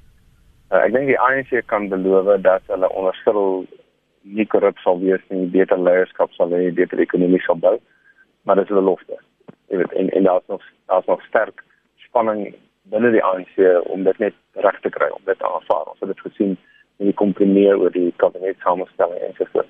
[0.71, 3.65] Uh, ek dink die ANC kan beloof dat hulle onderskil
[4.23, 7.75] nie korrup sal wees nie, beter leierskap sal hê, beter ekonomie sal bou,
[8.47, 9.19] maar dit is 'n belofte.
[9.67, 11.63] Jy weet, en en daar's nog daar's nog sterk
[12.07, 12.55] spanning
[12.89, 13.57] binne die ANC
[13.93, 14.33] om dit net
[14.65, 15.91] reg te kry om dit te aanvaar.
[15.91, 16.57] Ons het dit gesien
[16.99, 19.69] in die kompromie oor die kabinetsamestelling en so voort.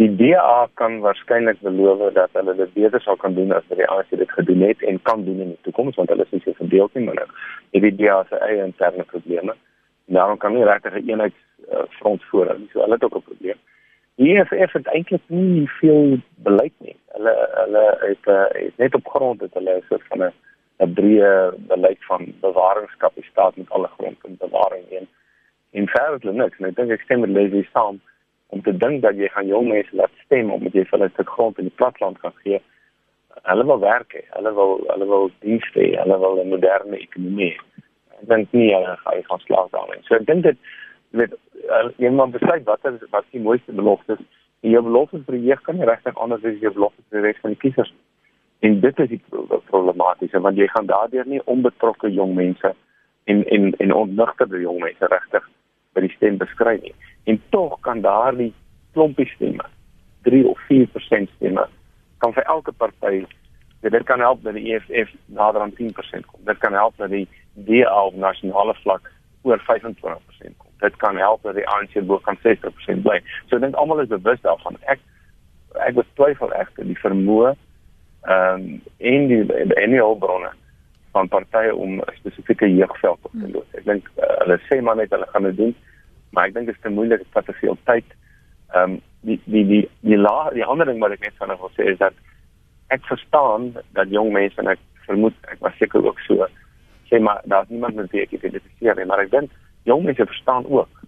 [0.00, 3.88] Die DA kan waarskynlik beloof dat hulle dit beter sal kan doen as wat die
[3.88, 6.56] ANC dit gedoen het en kan doen in die toekoms want hulle is nie so
[6.56, 9.56] verdeel nie, maar nou die DA se eie interne probleme.
[10.08, 12.70] Daarom kan nie regtig 'n eenheidsfront uh, voorhou nie.
[12.72, 13.58] So hulle het ook 'n probleem.
[14.20, 16.96] Die EFF het eintlik nie veel beleid nie.
[17.12, 20.32] Hulle hulle het, uh, het net op grond dat hulle soort van 'n
[20.80, 21.32] 'n breë
[21.68, 25.08] beleid van bewaringskapasiteit met alle grond en bewaring in
[25.72, 26.58] en verder niks.
[26.58, 28.00] En ek dink ek stem met Leslie saam
[28.50, 31.26] om te dink dat jy gaan jong mense laat stem om met jy hulle te
[31.26, 32.60] grond in die platland gaan gee.
[33.42, 34.24] Hulle wil werk hê.
[34.36, 35.92] Hulle wil hulle wil dienste hê.
[36.00, 37.56] Hulle wil 'n moderne ekonomie.
[38.18, 40.02] Ek dink nie hulle gaan gaan slaag daarin.
[40.02, 40.58] So ek dink dit
[41.98, 44.26] jy moet besluit wat is wat die mooiste beloftes is.
[44.60, 47.26] Jou beloftes vir die jeug kan nie regtig anders wees as jou beloftes vir die
[47.28, 48.09] res van die kiesers nie.
[48.60, 49.22] En dit is die
[49.70, 52.74] problematiese want jy gaan daardeur nie onbetrokke jong mense
[53.24, 55.46] en en en onnugterde jong mense regtig
[55.94, 56.94] by die stem beskryf nie.
[57.24, 58.52] En tog kan daardie
[58.92, 59.64] klompie stemme
[60.28, 61.66] 3 of 4% stemme
[62.18, 63.24] kan vir elke party
[63.80, 66.40] dit kan help dat die EFF nader aan 10% kom.
[66.44, 69.08] Dit kan help dat die DA op nasionale vlak
[69.42, 70.70] oor 25% kom.
[70.84, 73.20] Dit kan help dat die ANC bo kan 60% bly.
[73.48, 74.76] So ek dink almal is bewus daarvan.
[74.84, 75.00] Ek
[75.86, 77.54] ek betwyfel egter die vermoë
[78.22, 80.50] ehm um, en die en die hulpbronne
[81.12, 83.68] van partye om 'n spesifieke jeugveld op te los.
[83.74, 85.74] Ek dink uh, hulle sê maar net hulle gaan dit doen,
[86.30, 88.04] maar ek dink dit is te moeilik, dit vat te veel tyd.
[88.74, 91.72] Ehm um, die die die die la die ander ding wat ek net van wil
[91.76, 92.14] sê is dat
[92.88, 96.46] ek verstaan dat jong mense en ek vermoed ek was seker ook so
[97.10, 99.50] sê maar daar's niemand met wie ek identifiseer nie, maar ek dink
[99.88, 101.02] jong mense verstaan ook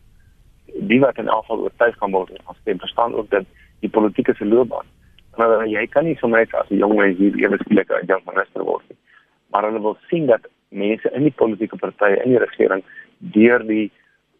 [0.90, 3.48] die wat in afval oortuig kan word as jy verstaan ook dat
[3.80, 4.88] die politieke se loopbaan
[5.36, 8.06] Maar uh, jy kan nie sommer net as 'n jong mens hier ewe skielik 'n
[8.06, 8.98] jong minister word nie.
[9.50, 12.84] Maar hulle wil sien dat mense in die politieke partye in die regering
[13.18, 13.90] deur die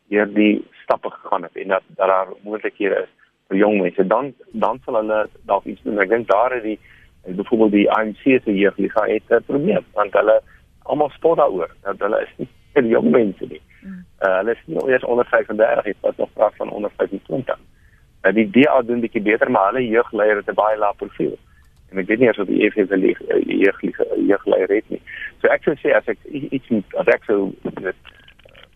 [0.09, 3.13] deur die stappe gegaan het en dat, dat daar moontlikhede is
[3.49, 4.07] vir jong mense.
[4.07, 5.99] Dan dan sal hulle dalk iets doen.
[5.99, 6.79] Ek dink daar is die
[7.25, 10.43] byvoorbeeld die ANC se jeugliga het 'n probleem want hulle
[10.83, 13.63] almal spot daaroor dat hulle is nie vir jong mense nie.
[13.83, 17.59] Uh, hulle is nie eers onder 35 het wat nog praat van onder 25.
[18.23, 21.37] Nou die DA doen bietjie beter maar hulle jeugleier het 'n baie lae profiel.
[21.91, 23.05] En ek weet nie of die EFF wil
[24.27, 25.03] jeugleier het nie.
[25.41, 27.97] So ek sou sê as ek iets moet as ek sou dit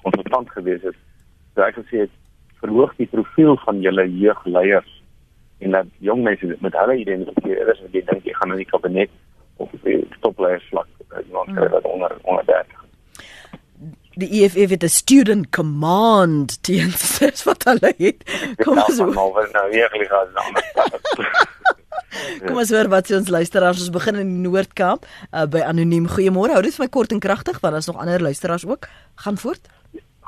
[0.03, 0.97] konsultant gewees het,
[1.55, 2.09] sou ek sê
[2.61, 5.03] verhoog die profiel van julle jeugleiers
[5.59, 8.71] en dat jong mense met hulle identifiseer is en jy dink jy gaan in die
[8.73, 9.11] kabinet
[9.63, 10.89] of die topleiers vlak
[11.33, 12.85] nou skryf dat onder onder 30
[14.17, 18.25] die EFF het 'n student command teens wat hulle het.
[18.65, 19.15] Kom ons hoor.
[19.15, 20.53] Nou, nou regtig as dan.
[22.47, 26.09] Kom ons hoor wat ons luisteraars ons begin in die Noord-Kaap uh, by anoniem.
[26.09, 26.57] Goeiemôre.
[26.57, 28.89] Hou dit vir my kort en kragtig want daar's nog ander luisteraars ook.
[29.25, 29.69] Gaan voort.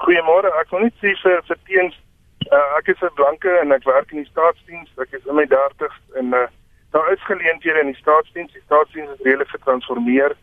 [0.04, 0.52] Goeiemôre.
[0.60, 1.94] Ek wil net sê vir vir teens
[2.52, 4.90] uh, ek is 'n blanke en ek werk in die staatsdiens.
[5.00, 6.46] Ek is in my 30s en uh,
[6.92, 8.52] daar is geleenthede in die staatsdiens.
[8.52, 10.36] Die staatsdiens is redelik getransformeer.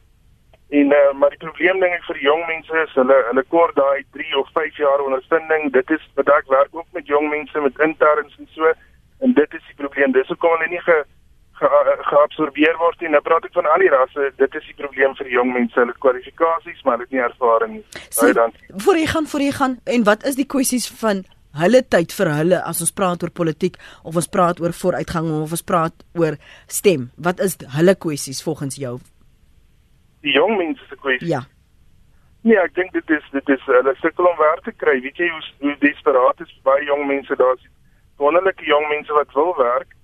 [0.70, 4.02] En uh, maar die probleem ding ek vir jong mense is hulle hulle kort daai
[4.18, 5.70] 3 of 5 jaar ondervinding.
[5.76, 8.72] Dit is wat ek werk ook met jong mense met interns en so
[9.22, 10.16] en dit is die probleem.
[10.16, 10.98] Dis hoekom hulle nie ge,
[11.62, 11.70] ge
[12.10, 13.14] geabsorbeer word nie.
[13.14, 14.32] Nou praat ek van al die rasse.
[14.42, 15.80] Dit is die probleem vir die jong mense.
[15.80, 17.86] Hulle kwalifikasies, maar hulle het nie ervaring nie.
[18.18, 18.68] Baie dankie.
[18.88, 21.24] Voor jy gaan, voor jy gaan en wat is die kwessies van
[21.62, 25.54] hulle tyd vir hulle as ons praat oor politiek of ons praat oor vooruitgang of
[25.56, 27.12] ons praat oor stem.
[27.16, 28.98] Wat is hulle kwessies volgens jou?
[30.26, 31.30] Die jong mense se kwessie.
[31.30, 31.44] Ja.
[32.46, 35.00] Nee, ek dink dit is dit is hulle sukkel om werk te kry.
[35.02, 37.70] Weet jy hoe hoe desperaat is baie jong mense daar is.
[38.22, 39.96] Wonderlike jong mense wat wil werk.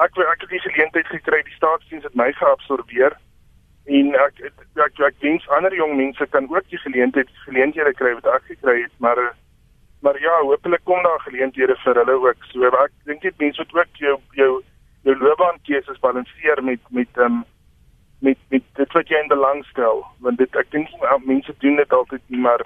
[0.00, 3.18] Ek ek het die geleentheid gekry, die staatsdiens het my geabsorbeer
[3.92, 8.14] en ek ek ek, ek dink ander jong mense kan ook die geleentheid geleenthede kry
[8.14, 9.20] wat ek gekry het, maar
[10.02, 12.44] maar ja, hopelik kom daar geleenthede vir hulle ook.
[12.50, 14.52] So ek dink dit mense moet ook jou jou
[15.04, 17.44] jou loopbaankeuses balanseer met met ehm um,
[18.22, 20.88] met met dit wat jy in belang stel want dit ek dink
[21.26, 22.62] mense doen dit altyd nie maar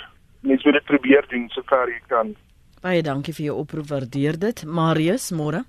[0.46, 2.34] mense moet dit probeer doen sover jy kan.
[2.84, 4.64] Baie dankie vir jou oproep waardeer dit.
[4.64, 5.64] Marius môre?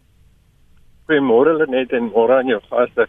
[1.07, 3.07] Goeiemôre net en môre aan jou gaste.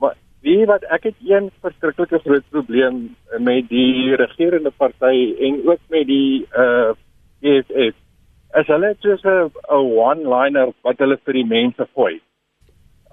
[0.00, 3.02] Maar wie wat ek het een verskriklike groot probleem
[3.38, 6.96] met die regerende party en ook met die uh
[7.40, 7.96] EFF
[8.52, 9.52] as hulle soos 'n
[9.96, 12.20] one liner wat hulle vir die mense gooi.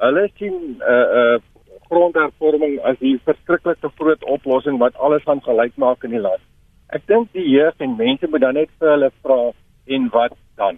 [0.02, 1.38] Hulle sien uh uh
[1.98, 6.44] grondhervorming as die verskriklike groot oplossing wat alles gaan gelyk maak in die land.
[6.96, 9.40] Ek dink die jeug en mense moet dan net vir hulle vra
[9.98, 10.78] en wat dan?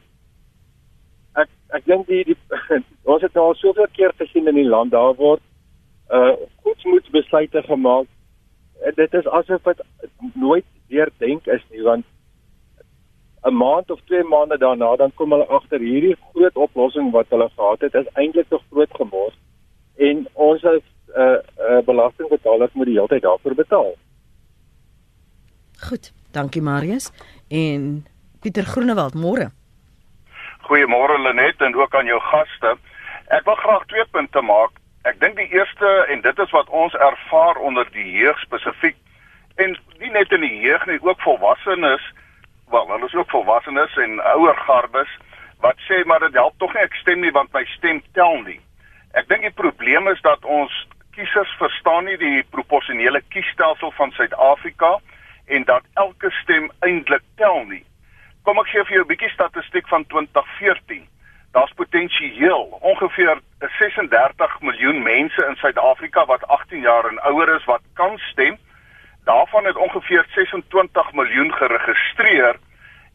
[1.44, 2.38] Ek ek dink die, die
[3.12, 5.44] ons het al soveel keer gesien in die land daar word
[6.10, 6.34] uh
[6.66, 8.08] goedsmoedsbesluite gemaak.
[8.88, 9.84] En dit is asof dit
[10.34, 12.08] nooit weer denk is nie want
[13.44, 17.50] 'n maand of 2 maande daarna dan kom hulle agter hierdie groot oplossing wat hulle
[17.50, 19.38] gehad het is eintlik te groot gemors
[20.08, 20.66] en ons
[21.16, 23.96] as uh, uh belastingbetalers moet die hele tyd daarvoor betaal.
[25.90, 27.12] Goed, dankie Marius
[27.48, 28.06] en
[28.42, 29.52] Pieter Groenewald môre.
[30.68, 32.76] Goeiemôre Lenet en ook aan jou gaste.
[33.28, 34.76] Ek wil graag twee punte maak.
[35.08, 38.98] Ek dink die eerste en dit is wat ons ervaar onder die jeug spesifiek
[39.56, 42.04] en nie net in die jeug nie, ook volwassenes,
[42.72, 45.12] wel, hulle is ook volwassenes en ouer garbes
[45.60, 48.60] wat sê maar dit help tog nie ek stem nie want my stem tel nie.
[49.20, 50.72] Ek dink die probleem is dat ons
[51.20, 54.94] kiesers verstaan nie die proporsionele kiesstelsel van Suid-Afrika
[55.52, 57.84] en dat elke stem eintlik tel nie.
[58.48, 61.04] Kom ek gee vir jou 'n bietjie statistiek van 2014.
[61.52, 63.42] Daar's potensieel ongeveer
[63.80, 68.58] 36 miljoen mense in Suid-Afrika wat 18 jaar en ouer is wat kan stem.
[69.26, 72.56] Daarvan het ongeveer 26 miljoen geregistreer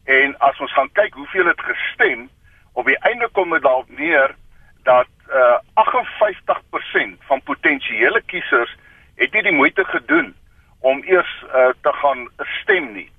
[0.05, 2.29] en as ons gaan kyk hoeveel het gestem,
[2.73, 4.35] op die einde kom dit dalk neer
[4.85, 5.57] dat uh,
[7.17, 8.75] 58% van potensiële kiesers
[9.15, 10.35] het nie die moeite gedoen
[10.79, 12.27] om eers uh, te gaan
[12.61, 13.09] stem nie.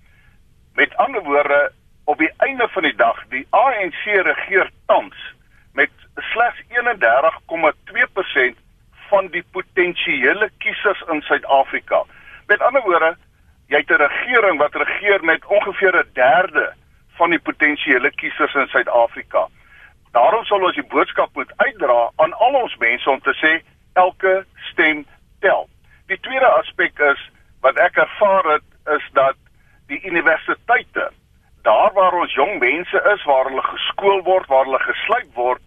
[0.75, 1.73] Met ander woorde,
[2.05, 5.35] op die einde van die dag, die ANC regeer tans
[5.75, 8.63] met slegs 31,2%
[9.09, 12.03] van die potensiële kiesers in Suid-Afrika.
[12.47, 13.17] Met ander woorde,
[13.67, 16.73] jy het 'n regering wat regeer met ongeveer 'n derde
[17.19, 19.49] van die potensiële kiesers in Suid-Afrika.
[20.17, 23.53] Daarom sal ons die boodskap moet uitdra aan al ons mense om te sê
[24.01, 24.33] elke
[24.71, 25.03] stem
[25.45, 25.67] tel.
[26.09, 27.21] Die tweede aspek is
[27.67, 29.37] wat ek ervaar het is dat
[29.93, 31.11] die universiteite
[31.69, 35.63] daar waar ons jong mense is waar hulle geskool word, waar hulle gesluit word,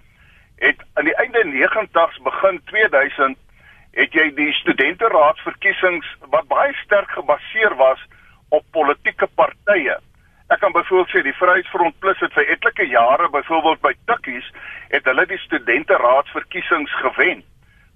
[0.64, 3.38] het aan die einde 90's begin 2000
[4.02, 8.02] het jy die studenteraadsverkiesings wat baie sterk gebaseer was
[8.50, 10.00] op politieke partye
[10.50, 14.48] Ek kan byvoorbeeld sê die Vryheidsfront Plus het vir etlike jare byvoorbeeld by Tikkies
[14.90, 17.44] het hulle die studente raadsverkiesings gewen.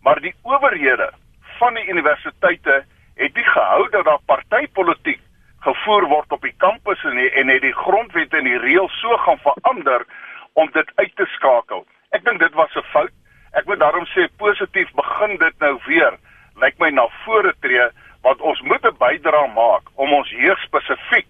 [0.05, 1.09] Maar die owerhede
[1.57, 2.83] van die universiteite
[3.15, 5.19] het nie gehou dat daar partytetiek
[5.65, 9.41] gevoer word op die kampusse nie en het die grondwet en die reëls so gaan
[9.41, 10.05] verander
[10.53, 11.85] om dit uit te skakel.
[12.13, 13.13] Ek dink dit was 'n fout.
[13.53, 16.17] Ek moet daarom sê positief begin dit nou weer.
[16.61, 17.89] Lyk my na vore tree
[18.21, 21.27] want ons moet 'n bydrae maak om ons jeug spesifiek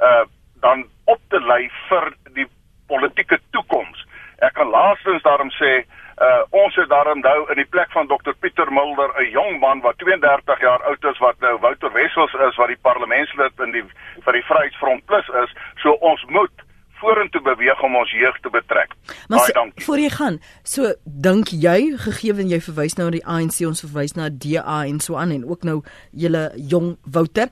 [0.00, 0.24] uh
[0.60, 2.46] dan op te lei vir die
[2.86, 4.06] politieke toekoms.
[4.38, 5.82] Ek kan laastens daarom sê
[6.20, 9.80] uh ons het daarom nou in die plek van Dr Pieter Mulder 'n jong man
[9.80, 13.84] wat 32 jaar oud is wat nou Wouter Wessels is wat die parlementslid in die
[14.24, 15.54] vir die Vryheidsfront Plus is.
[15.82, 16.52] So ons moet
[17.00, 18.94] vorentoe beweeg om ons jeug te betrek.
[19.28, 23.24] Maar Baie voor jy gaan, so dink jy gegee en jy verwys nou na die
[23.26, 25.80] ANC, ons verwys na DA en so aan en ook nou
[26.12, 27.48] julle jong Wouter,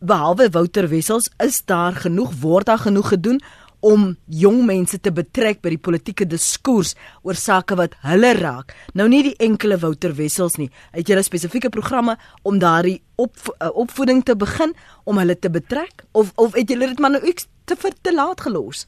[0.00, 3.40] behalwe Wouter Wessels, is daar genoeg word daar genoeg gedoen
[3.80, 6.94] om jong mense te betrek by die politieke diskurs
[7.24, 8.74] oor sake wat hulle raak.
[8.94, 10.70] Nou nie die enkele Wouter Wessels nie.
[10.92, 14.74] Het 'n spesifieke programme om daardie op, uh, opvoeding te begin
[15.04, 18.14] om hulle te betrek of of het julle dit maar nou iets te vir te
[18.14, 18.86] laat gelos?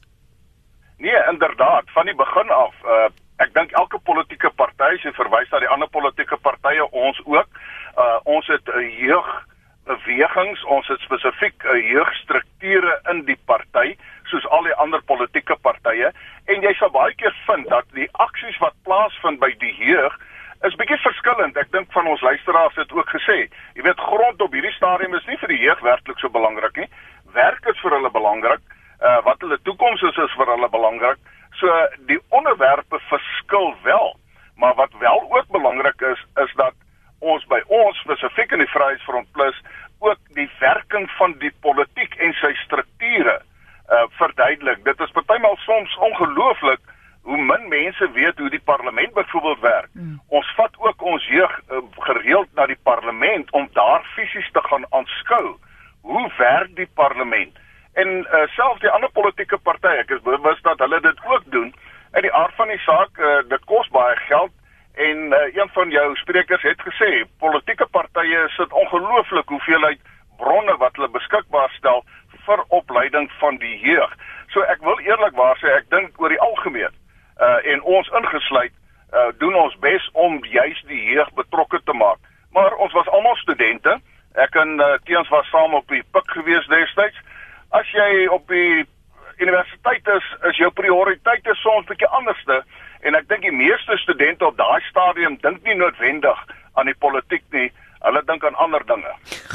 [0.97, 2.75] Nee, inderdaad, van die begin af.
[2.83, 3.07] Uh,
[3.43, 7.49] ek dink elke politieke party se verwys na die ander politieke partye, ons ook.
[7.97, 9.29] Uh, ons het 'n jeug
[9.85, 13.95] bewegings, ons het spesifiek 'n jeugstrukture in die party
[14.31, 16.11] soos al die ander politieke partye
[16.45, 20.15] en jy sal baie keer vind dat die aksies wat plaasvind by die jeug
[20.67, 21.57] is bietjie verskillend.
[21.57, 25.27] Ek dink van ons luisteraars het ook gesê, jy weet grond op hierdie stadium is
[25.27, 26.89] nie vir die jeug werklik so belangrik nie.
[27.35, 28.61] Werk is vir hulle belangrik.
[29.03, 31.19] Uh wat hulle toekoms is is vir hulle belangrik.
[31.59, 31.69] So
[32.07, 34.15] die onderwerpe verskil wel.
[34.55, 36.73] Maar wat wel ook belangrik is is dat
[37.19, 39.61] ons by ons spesifiek in die Vryheidsfront Plus
[39.99, 43.41] ook die werking van die politiek en sy strukture
[43.91, 44.83] uh verduidelik.
[44.83, 46.79] Dit is partymal soms ongelooflik
[47.23, 49.89] hoe min mense weet hoe die parlement byvoorbeeld werk.
[49.93, 50.21] Mm.
[50.27, 51.77] Ons vat ook ons jeug uh,
[52.07, 55.55] gereeld na die parlement om daar fisies te gaan aanskou.
[56.01, 57.59] Hoe werk die parlement?
[57.93, 61.73] En uh selfs die ander politieke partye, ek is bewus dat hulle dit ook doen.
[62.17, 64.51] In die aard van die saak, uh, dit kos baie geld
[64.93, 70.01] en uh, een van jou sprekers het gesê politieke partye sit ongelooflik hoeveelheid
[70.37, 72.03] bronne wat hulle beskikbaar stel
[72.45, 74.13] vir opleiding van die jeug.
[74.53, 76.93] So ek wil eerlikwaar sê ek dink oor die algemeen
[77.41, 78.73] uh en ons ingesluit
[79.13, 82.21] uh doen ons bes om juis die jeug betrokke te maak.
[82.53, 83.97] Maar ons was almal studente.
[84.33, 87.17] Ek en uh, teens was saam op die pik gewees destyds.
[87.73, 88.85] As jy op die
[89.41, 92.59] universiteit is, is jou prioriteite soms bietjie anderste
[93.01, 96.43] en ek dink die meeste studente op daai stadium dink nie noodwendig
[96.77, 97.71] aan die politiek nie.
[98.03, 99.11] Hulle dink aan ander dinge.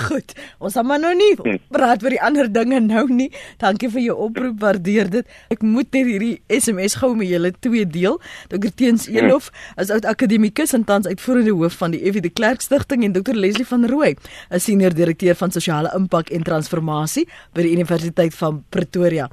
[0.08, 0.32] Goed.
[0.58, 1.58] Ons gaan maar nou nie hm.
[1.74, 3.28] praat oor die ander dinge nou nie.
[3.60, 5.34] Dankie vir jou oproep, waardeer dit.
[5.52, 8.16] Ek moet net hierdie SMS gou met julle twee deel.
[8.48, 8.72] Dr.
[8.72, 9.20] Teens hm.
[9.20, 12.24] Elof as oud akademikus en tans uitvoerende hoof van die F.W.
[12.24, 13.36] de Klerk Stichting en Dr.
[13.36, 14.16] Leslie van Rooi,
[14.50, 19.28] 'n senior direkteur van sosiale impak en transformasie by die Universiteit van Pretoria.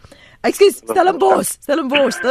[0.45, 2.19] Ekskuus, Stellenbosch, Stellenbosch.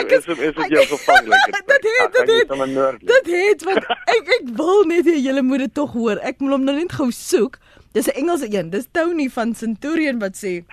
[0.00, 1.58] ek is is dit jou gevangelik.
[1.70, 3.00] Dit het dit het.
[3.06, 3.86] Dit het want
[4.16, 6.18] ek ek wil net hê julle moet dit tog hoor.
[6.26, 7.60] Ek moet hom nou net gou soek.
[7.94, 8.70] Dis 'n Engelse een.
[8.74, 10.64] Dis Tony van Centurion wat sê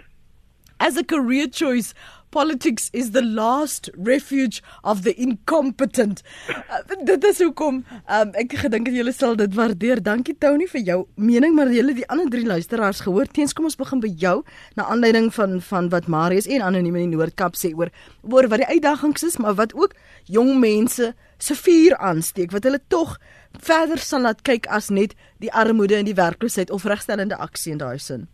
[0.79, 1.93] as a career choice
[2.37, 6.21] politics is the last refuge of the incompetent.
[6.49, 10.03] Uh, dit is hoekom um, ek gedink het julle sal dit waardeer.
[10.05, 13.25] Dankie Tony vir jou mening, maar julle die ander drie luisteraars gehoor.
[13.33, 14.35] Teens kom ons begin by jou
[14.77, 17.89] na aanleiding van van wat Marius en anoniem in die Noord-Kaap sê oor
[18.21, 19.97] oor wat die uitdagings is, maar wat ook
[20.29, 23.17] jong mense se vuur aansteek wat hulle tog
[23.65, 27.81] verder sal laat kyk as net die armoede en die werkloosheid of regstellende aksie in
[27.81, 28.27] daai sin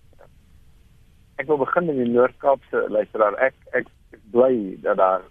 [1.44, 3.36] ek wil begin met die Noord-Kaapse luisteraar.
[3.44, 3.88] Ek ek
[4.82, 5.22] dat daar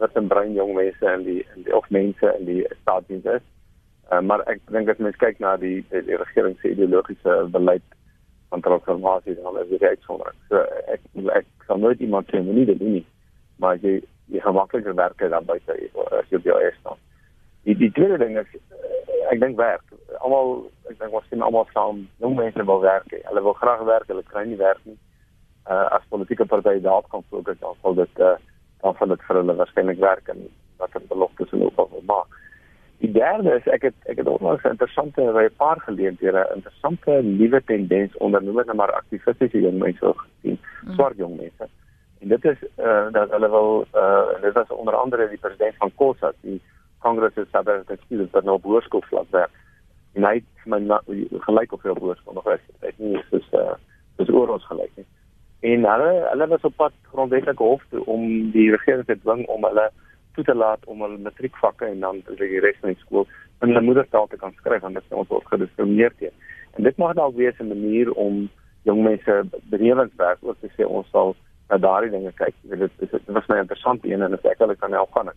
[0.00, 1.44] wat 'n brein jong mense in die
[1.76, 3.44] of mense in die staatsdiens is.
[4.10, 6.56] Uh, maar ek dink as mens kyk na die die, regering
[7.52, 7.82] beleid
[8.48, 10.38] van transformasie dan is dit uitsonderlik.
[10.48, 11.00] So ek
[11.36, 11.46] ek
[11.76, 13.06] nooit iemand sê moenie dit doen nie.
[13.58, 14.00] Maar jy
[14.32, 15.76] jy gemaklike werke dan buite
[16.20, 16.96] as jy dan.
[17.64, 18.48] Die die tweede ding is
[19.30, 19.84] ek dink werk.
[20.24, 23.12] Almal ek dink ons sien almal saam jong mense wil werk.
[23.28, 24.96] Hulle wil graag werk, hulle kry nie werk nie
[25.68, 28.36] uh, as politieke partye daarop kan fokus dan sal dit uh,
[28.80, 30.46] dan sal dit vir hulle waarskynlik werk en
[30.80, 32.38] wat hulle beloftes en ook wil maak.
[33.00, 36.56] Die derde is ek het ek het onlangs 'n interessante by 'n paar geleenthede 'n
[36.56, 40.94] interessante nuwe tendens onder noem net maar aktivistiese jong mense gesien, mm.
[40.94, 41.68] swart jong mense.
[42.20, 45.92] En dit is uh, dat hulle wil uh, dit was onder andere die president van
[45.94, 46.60] COSA, die
[46.98, 49.50] Congress of South African Students wat nou op hoërskoolvlak werk.
[50.12, 51.00] En hy het my
[51.38, 52.60] gelyk op veel hoërskool nog is.
[52.80, 53.72] Dit nie is uh,
[54.16, 55.06] dis oor ons gelyk nie
[55.60, 59.64] en hulle hulle was op pad grondwetlike hof toe om die regering te dwing om
[59.68, 59.90] hulle
[60.34, 63.26] toe te laat om hulle matriekvakke en dan die res van die skool
[63.60, 66.34] in hulle moedertaal te kan skryf want dit is ons ook gediskrimineer teen.
[66.78, 68.48] En dit mag dalk wees 'n manier om
[68.88, 69.42] jong mense
[69.72, 71.36] benewenswerk ook te sê ons sal
[71.68, 72.54] na daardie dinge kyk.
[72.62, 75.30] Jy weet dit dit was my interessant een en ek hulle kan help gaan.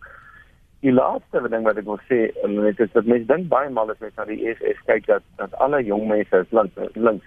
[0.80, 3.92] Die laaste ding wat ek wil sê, en dit is dat mense dink baie mal
[3.92, 7.26] as jy na die EFF kyk dat dat alle jong mense is links links.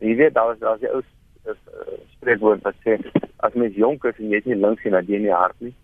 [0.00, 1.02] Jy weet daar is daar is die ou
[1.46, 2.98] uh, spreekwoord wat sê
[3.46, 5.74] as mens jonk is en jy is nie links nie, dan jy nie hart nie.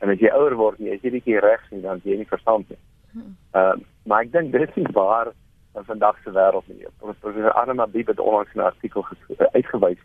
[0.00, 2.68] En as jy ouer word, jy is jy nie regs nie, dan jy nie verstand
[2.70, 2.80] nie.
[3.16, 3.76] Ehm uh,
[4.06, 5.32] maar ek dink dit is waar
[5.74, 6.86] in vandag se wêreld nie.
[7.02, 9.04] Professor Anna Bib het onlangs 'n artikel
[9.52, 9.98] uitgewys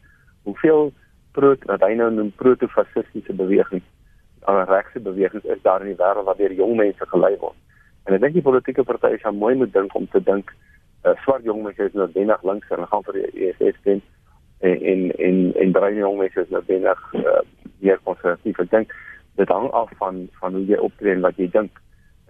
[0.44, 0.92] hoeveel
[1.32, 3.86] proto wat hy nou noem protofasistiese bewegings,
[4.50, 7.56] al regse bewegings is daar in die wêreld waar deur jong mense gelei word.
[8.06, 10.52] En ek dink die politieke partye sal mooi moet dink om te dink
[11.06, 14.02] uh, swart jong mense is noodwendig links en gaan vir die EFF stem
[14.62, 17.40] en en en en baie jong mense is noodwendig uh,
[17.80, 18.60] meer konservatief.
[18.60, 18.94] Ek dink
[19.40, 21.82] dit hang af van van hoe jy optree en wat jy dink.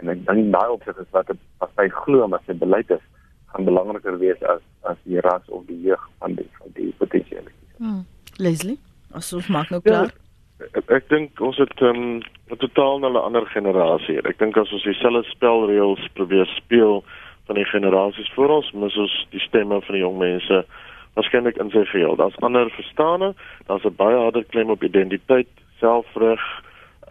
[0.01, 3.05] En ek dink daai opsig is wat 'n party glo maar sy beleid is
[3.51, 7.51] gaan belangriker wees as as die ras of die jeug van die van die potensiële.
[7.77, 8.05] Hmm.
[8.37, 8.79] Leslie,
[9.11, 10.13] asof maak nou klaar.
[10.59, 14.21] Ja, ek, ek dink ons het ehm, 'n um, totaal 'n ander generasie.
[14.23, 17.03] Ek dink as ons dieselfde spelreëls probeer speel
[17.45, 20.65] van die generasies voor ons, mis ons die stemme van die jong mense
[21.13, 22.15] waarskynlik in sy geheel.
[22.15, 23.33] Daar's ander verstande,
[23.67, 25.47] daar's 'n baie harder klem op identiteit,
[25.79, 26.41] selfreg,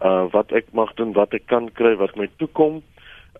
[0.01, 2.81] uh wat ek mag doen, wat ek kan kry, wat my toekom.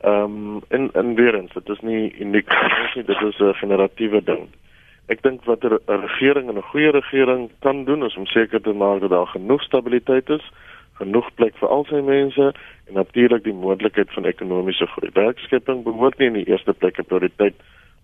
[0.01, 2.49] Ehm um, en en weer eens, dit is nie uniek
[2.95, 4.47] nie, dit is 'n generatiewe ding.
[5.07, 8.73] Ek dink wat 'n regering en 'n goeie regering kan doen is om seker te
[8.73, 10.51] maak dat daar genoeg stabiliteit is,
[10.93, 12.53] genoeg plek vir al sy mense
[12.87, 15.09] en natuurlik die moontlikheid van ekonomiese groei.
[15.13, 17.55] Werkskepping behoort nie in die eerste plek 'n prioriteit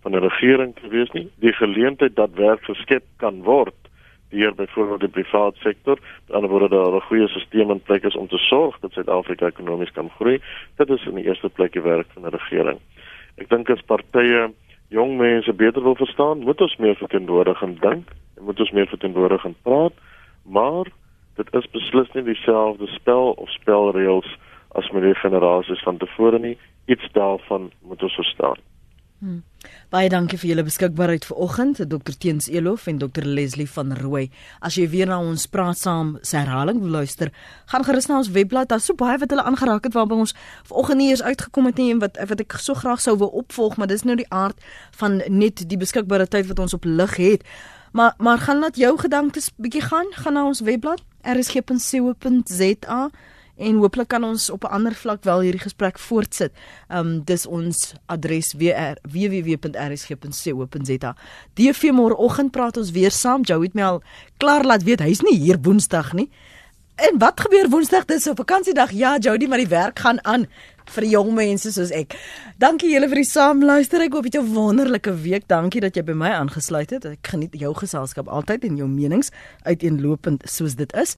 [0.02, 1.30] van 'n regering te wees nie.
[1.40, 3.76] Die geleentheid dat werk geskep kan word
[4.30, 8.16] deur byvoorbeeld die private sektor, die ander word daar 'n goeie stelsel in plek is
[8.16, 10.42] om te sorg dat Suid-Afrika ekonomies kan groei.
[10.76, 12.80] Dit is in die eerste plek die werk van 'n regering.
[13.38, 14.52] Ek dink as partye
[14.90, 18.88] jong mense beter wil verstaan, moet ons meer verteenwoordig en dink en moet ons meer
[18.88, 19.94] verteenwoordig en praat,
[20.46, 20.86] maar
[21.36, 24.38] dit is beslis nie dieselfde spel of spelreëls
[24.72, 26.58] as met die generasies van tevore nie.
[26.86, 28.58] Iets daarvan moet ons verstaan.
[29.18, 29.40] Hmm.
[29.90, 34.28] Baie dankie vir julle beskikbaarheid vanoggend, Dr Teens Elof en Dr Leslie van Rooi.
[34.62, 37.32] As jy weer na ons praat saam se herhaling wil luister,
[37.72, 38.70] gaan gerus na ons webblad.
[38.70, 40.36] Daar's so baie wat hulle aangeraak het waarby ons
[40.70, 43.80] vanoggend nie eens uitgekom het nie en wat wat ek so graag sou wou opvolg,
[43.82, 44.62] maar dis nou die aard
[45.02, 47.48] van net die beskikbare tyd wat ons op lig het.
[47.98, 53.02] Maar maar gaan laat jou gedagtes bietjie gaan, gaan na ons webblad rsg.co.za
[53.58, 56.52] en hooplik kan ons op 'n ander vlak wel hierdie gesprek voortsit.
[56.90, 61.16] Um, dis ons adres www.rsg.co.za.
[61.56, 63.42] Vir môreoggend praat ons weer saam.
[63.42, 64.02] Jou het my al
[64.38, 66.30] klaar laat weet hy's nie hier Woensdag nie.
[66.98, 68.06] En wat gebeur Woensdag?
[68.06, 68.92] Dis 'n vakansiedag.
[68.92, 70.48] Ja, Jody, maar die werk gaan aan
[70.86, 72.16] vir jong mense soos ek.
[72.58, 74.02] Dankie julle vir die saamluister.
[74.02, 75.48] Ek hoop jy het 'n wonderlike week.
[75.48, 77.06] Dankie dat jy by my aangesluit het.
[77.06, 79.30] Ek geniet jou geselskap altyd en jou menings
[79.64, 81.16] uiteenlopend soos dit is.